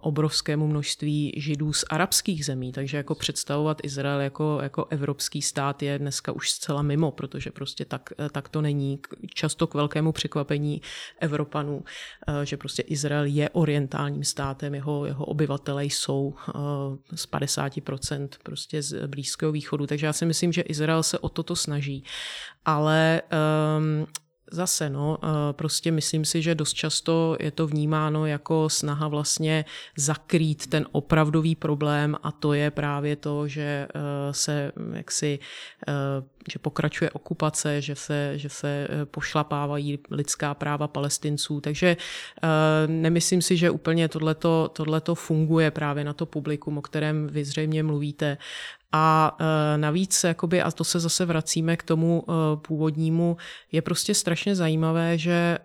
obrovskému 0.00 0.66
množství 0.66 1.32
židů 1.36 1.72
z 1.72 1.84
arabských 1.90 2.44
zemí, 2.44 2.72
takže 2.72 2.99
jako 3.00 3.14
představovat 3.14 3.78
Izrael 3.82 4.20
jako, 4.20 4.58
jako 4.62 4.86
evropský 4.90 5.42
stát 5.42 5.82
je 5.82 5.98
dneska 5.98 6.32
už 6.32 6.50
zcela 6.50 6.82
mimo, 6.82 7.10
protože 7.10 7.50
prostě 7.50 7.84
tak, 7.84 8.12
tak 8.32 8.48
to 8.48 8.60
není. 8.60 9.00
Často 9.34 9.66
k 9.66 9.74
velkému 9.74 10.12
překvapení 10.12 10.82
Evropanů, 11.20 11.84
eh, 12.28 12.46
že 12.46 12.56
prostě 12.56 12.82
Izrael 12.82 13.24
je 13.24 13.50
orientálním 13.50 14.24
státem, 14.24 14.74
jeho, 14.74 15.06
jeho 15.06 15.24
obyvatele 15.24 15.84
jsou 15.84 16.34
eh, 16.48 16.52
z 17.16 17.28
50% 17.28 18.28
prostě 18.42 18.82
z 18.82 19.06
Blízkého 19.06 19.52
východu. 19.52 19.86
Takže 19.86 20.06
já 20.06 20.12
si 20.12 20.26
myslím, 20.26 20.52
že 20.52 20.62
Izrael 20.62 21.02
se 21.02 21.18
o 21.18 21.28
toto 21.28 21.56
snaží. 21.56 22.04
Ale 22.64 23.22
um, 23.78 24.06
zase, 24.50 24.90
no, 24.90 25.18
prostě 25.52 25.92
myslím 25.92 26.24
si, 26.24 26.42
že 26.42 26.54
dost 26.54 26.72
často 26.72 27.36
je 27.40 27.50
to 27.50 27.66
vnímáno 27.66 28.26
jako 28.26 28.68
snaha 28.68 29.08
vlastně 29.08 29.64
zakrýt 29.96 30.66
ten 30.66 30.86
opravdový 30.92 31.54
problém 31.54 32.16
a 32.22 32.32
to 32.32 32.52
je 32.52 32.70
právě 32.70 33.16
to, 33.16 33.48
že 33.48 33.62
eh, 33.62 34.00
se 34.30 34.72
jaksi 34.92 35.38
eh, 35.88 35.92
že 36.52 36.58
pokračuje 36.58 37.10
okupace, 37.10 37.80
že 37.80 37.94
se, 37.94 38.32
že 38.38 38.48
se 38.48 38.88
pošlapávají 39.04 39.98
lidská 40.10 40.54
práva 40.54 40.88
palestinců. 40.88 41.60
Takže 41.60 41.96
nemyslím 42.86 43.42
si, 43.42 43.56
že 43.56 43.70
úplně 43.70 44.08
tohleto, 44.08 44.70
tohleto 44.72 45.14
funguje 45.14 45.70
právě 45.70 46.04
na 46.04 46.12
to 46.12 46.26
publikum, 46.26 46.78
o 46.78 46.82
kterém 46.82 47.26
vy 47.26 47.44
zřejmě 47.44 47.82
mluvíte. 47.82 48.38
A 48.92 49.36
e, 49.40 49.78
navíc, 49.78 50.24
jakoby, 50.24 50.62
a 50.62 50.70
to 50.70 50.84
se 50.84 51.00
zase 51.00 51.24
vracíme 51.24 51.76
k 51.76 51.82
tomu 51.82 52.24
e, 52.24 52.56
původnímu, 52.56 53.36
je 53.72 53.82
prostě 53.82 54.14
strašně 54.14 54.56
zajímavé, 54.56 55.18
že 55.18 55.32
e, 55.32 55.58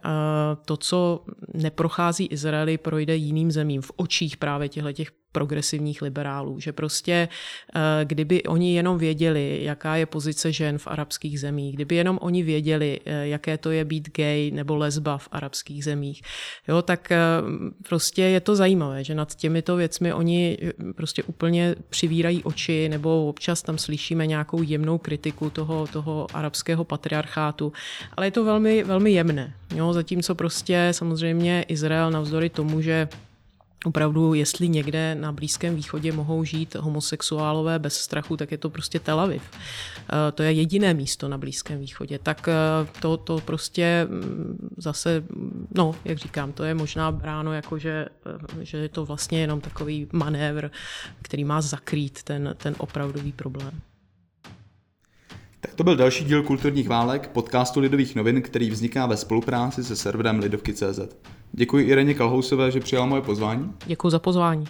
to, 0.65 0.77
co 0.77 1.25
neprochází 1.53 2.25
Izraeli, 2.25 2.77
projde 2.77 3.15
jiným 3.15 3.51
zemím 3.51 3.81
v 3.81 3.91
očích 3.95 4.37
právě 4.37 4.69
těchto 4.69 4.91
těch 4.91 5.11
progresivních 5.35 6.01
liberálů, 6.01 6.59
že 6.59 6.71
prostě 6.71 7.27
eh, 7.75 7.79
kdyby 8.05 8.43
oni 8.43 8.75
jenom 8.75 8.97
věděli, 8.97 9.59
jaká 9.63 9.95
je 9.95 10.05
pozice 10.05 10.51
žen 10.51 10.77
v 10.77 10.87
arabských 10.87 11.39
zemích, 11.39 11.75
kdyby 11.75 11.95
jenom 11.95 12.19
oni 12.21 12.43
věděli, 12.43 12.99
eh, 13.05 13.27
jaké 13.27 13.57
to 13.57 13.71
je 13.71 13.85
být 13.85 14.15
gay 14.15 14.51
nebo 14.51 14.75
lesba 14.75 15.17
v 15.17 15.27
arabských 15.31 15.83
zemích, 15.83 16.21
jo, 16.67 16.81
tak 16.81 17.11
eh, 17.11 17.19
prostě 17.87 18.21
je 18.21 18.39
to 18.39 18.55
zajímavé, 18.55 19.03
že 19.03 19.15
nad 19.15 19.35
těmito 19.35 19.75
věcmi 19.75 20.13
oni 20.13 20.57
prostě 20.95 21.23
úplně 21.23 21.75
přivírají 21.89 22.43
oči 22.43 22.89
nebo 22.89 23.27
občas 23.27 23.61
tam 23.61 23.77
slyšíme 23.77 24.27
nějakou 24.27 24.63
jemnou 24.63 24.97
kritiku 24.97 25.49
toho, 25.49 25.87
toho 25.87 26.27
arabského 26.33 26.83
patriarchátu, 26.83 27.73
ale 28.17 28.27
je 28.27 28.31
to 28.31 28.43
velmi, 28.43 28.83
velmi 28.83 29.11
jemné. 29.11 29.53
Jo, 29.75 29.93
zatímco 29.93 30.35
prostě 30.35 30.87
samozřejmě 30.91 31.65
Izrael 31.67 32.11
navzdory 32.11 32.49
tomu, 32.49 32.81
že 32.81 33.07
opravdu, 33.85 34.33
jestli 34.33 34.69
někde 34.69 35.15
na 35.15 35.31
Blízkém 35.31 35.75
východě 35.75 36.11
mohou 36.11 36.43
žít 36.43 36.75
homosexuálové 36.75 37.79
bez 37.79 37.97
strachu, 37.97 38.37
tak 38.37 38.51
je 38.51 38.57
to 38.57 38.69
prostě 38.69 38.99
Tel 38.99 39.19
Aviv. 39.19 39.41
Eh, 39.51 40.31
to 40.31 40.43
je 40.43 40.51
jediné 40.51 40.93
místo 40.93 41.27
na 41.27 41.37
Blízkém 41.37 41.79
východě. 41.79 42.19
Tak 42.23 42.47
eh, 42.47 42.87
to, 42.99 43.17
to 43.17 43.39
prostě 43.39 44.07
mm, 44.09 44.69
zase, 44.77 45.23
no, 45.75 45.95
jak 46.05 46.17
říkám, 46.17 46.51
to 46.51 46.63
je 46.63 46.73
možná 46.73 47.11
bráno 47.11 47.53
jako, 47.53 47.77
že, 47.77 48.05
eh, 48.25 48.65
že 48.65 48.77
je 48.77 48.89
to 48.89 49.05
vlastně 49.05 49.39
jenom 49.39 49.61
takový 49.61 50.07
manévr, 50.11 50.69
který 51.21 51.43
má 51.43 51.61
zakrýt 51.61 52.23
ten, 52.23 52.55
ten 52.57 52.75
opravdový 52.77 53.31
problém. 53.31 53.81
Tak 55.59 55.73
to 55.73 55.83
byl 55.83 55.95
další 55.95 56.25
díl 56.25 56.43
kulturních 56.43 56.89
válek, 56.89 57.27
podcastu 57.27 57.79
Lidových 57.79 58.15
novin, 58.15 58.41
který 58.41 58.69
vzniká 58.69 59.05
ve 59.05 59.17
spolupráci 59.17 59.83
se 59.83 59.95
serverem 59.95 60.39
Lidovky.cz. 60.39 60.99
Děkuji 61.57 61.85
Ireně 61.85 62.13
Kalhousové, 62.13 62.71
že 62.71 62.79
přijala 62.79 63.05
moje 63.07 63.21
pozvání. 63.21 63.73
Děkuji 63.85 64.09
za 64.09 64.19
pozvání. 64.19 64.65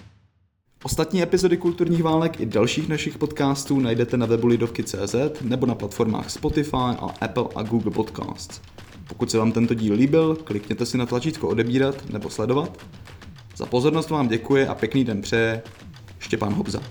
Ostatní 0.84 1.22
epizody 1.24 1.58
kulturních 1.58 2.04
válek 2.04 2.40
i 2.40 2.46
dalších 2.46 2.90
našich 2.90 3.18
podcastů 3.18 3.80
najdete 3.80 4.18
na 4.18 4.26
webu 4.26 4.48
Lidovky.cz 4.48 5.16
nebo 5.42 5.66
na 5.66 5.76
platformách 5.76 6.30
Spotify 6.30 6.76
a 6.78 7.10
Apple 7.22 7.46
a 7.56 7.64
Google 7.64 7.92
Podcasts. 7.92 8.62
Pokud 9.08 9.32
se 9.32 9.38
vám 9.38 9.52
tento 9.52 9.74
díl 9.74 9.94
líbil, 9.94 10.38
klikněte 10.44 10.86
si 10.86 10.98
na 10.98 11.06
tlačítko 11.06 11.48
odebírat 11.48 12.10
nebo 12.10 12.30
sledovat. 12.30 12.86
Za 13.56 13.66
pozornost 13.66 14.10
vám 14.10 14.28
děkuje 14.28 14.68
a 14.68 14.76
pěkný 14.76 15.04
den 15.04 15.22
přeje 15.22 15.62
Štěpán 16.20 16.54
Hobza. 16.54 16.82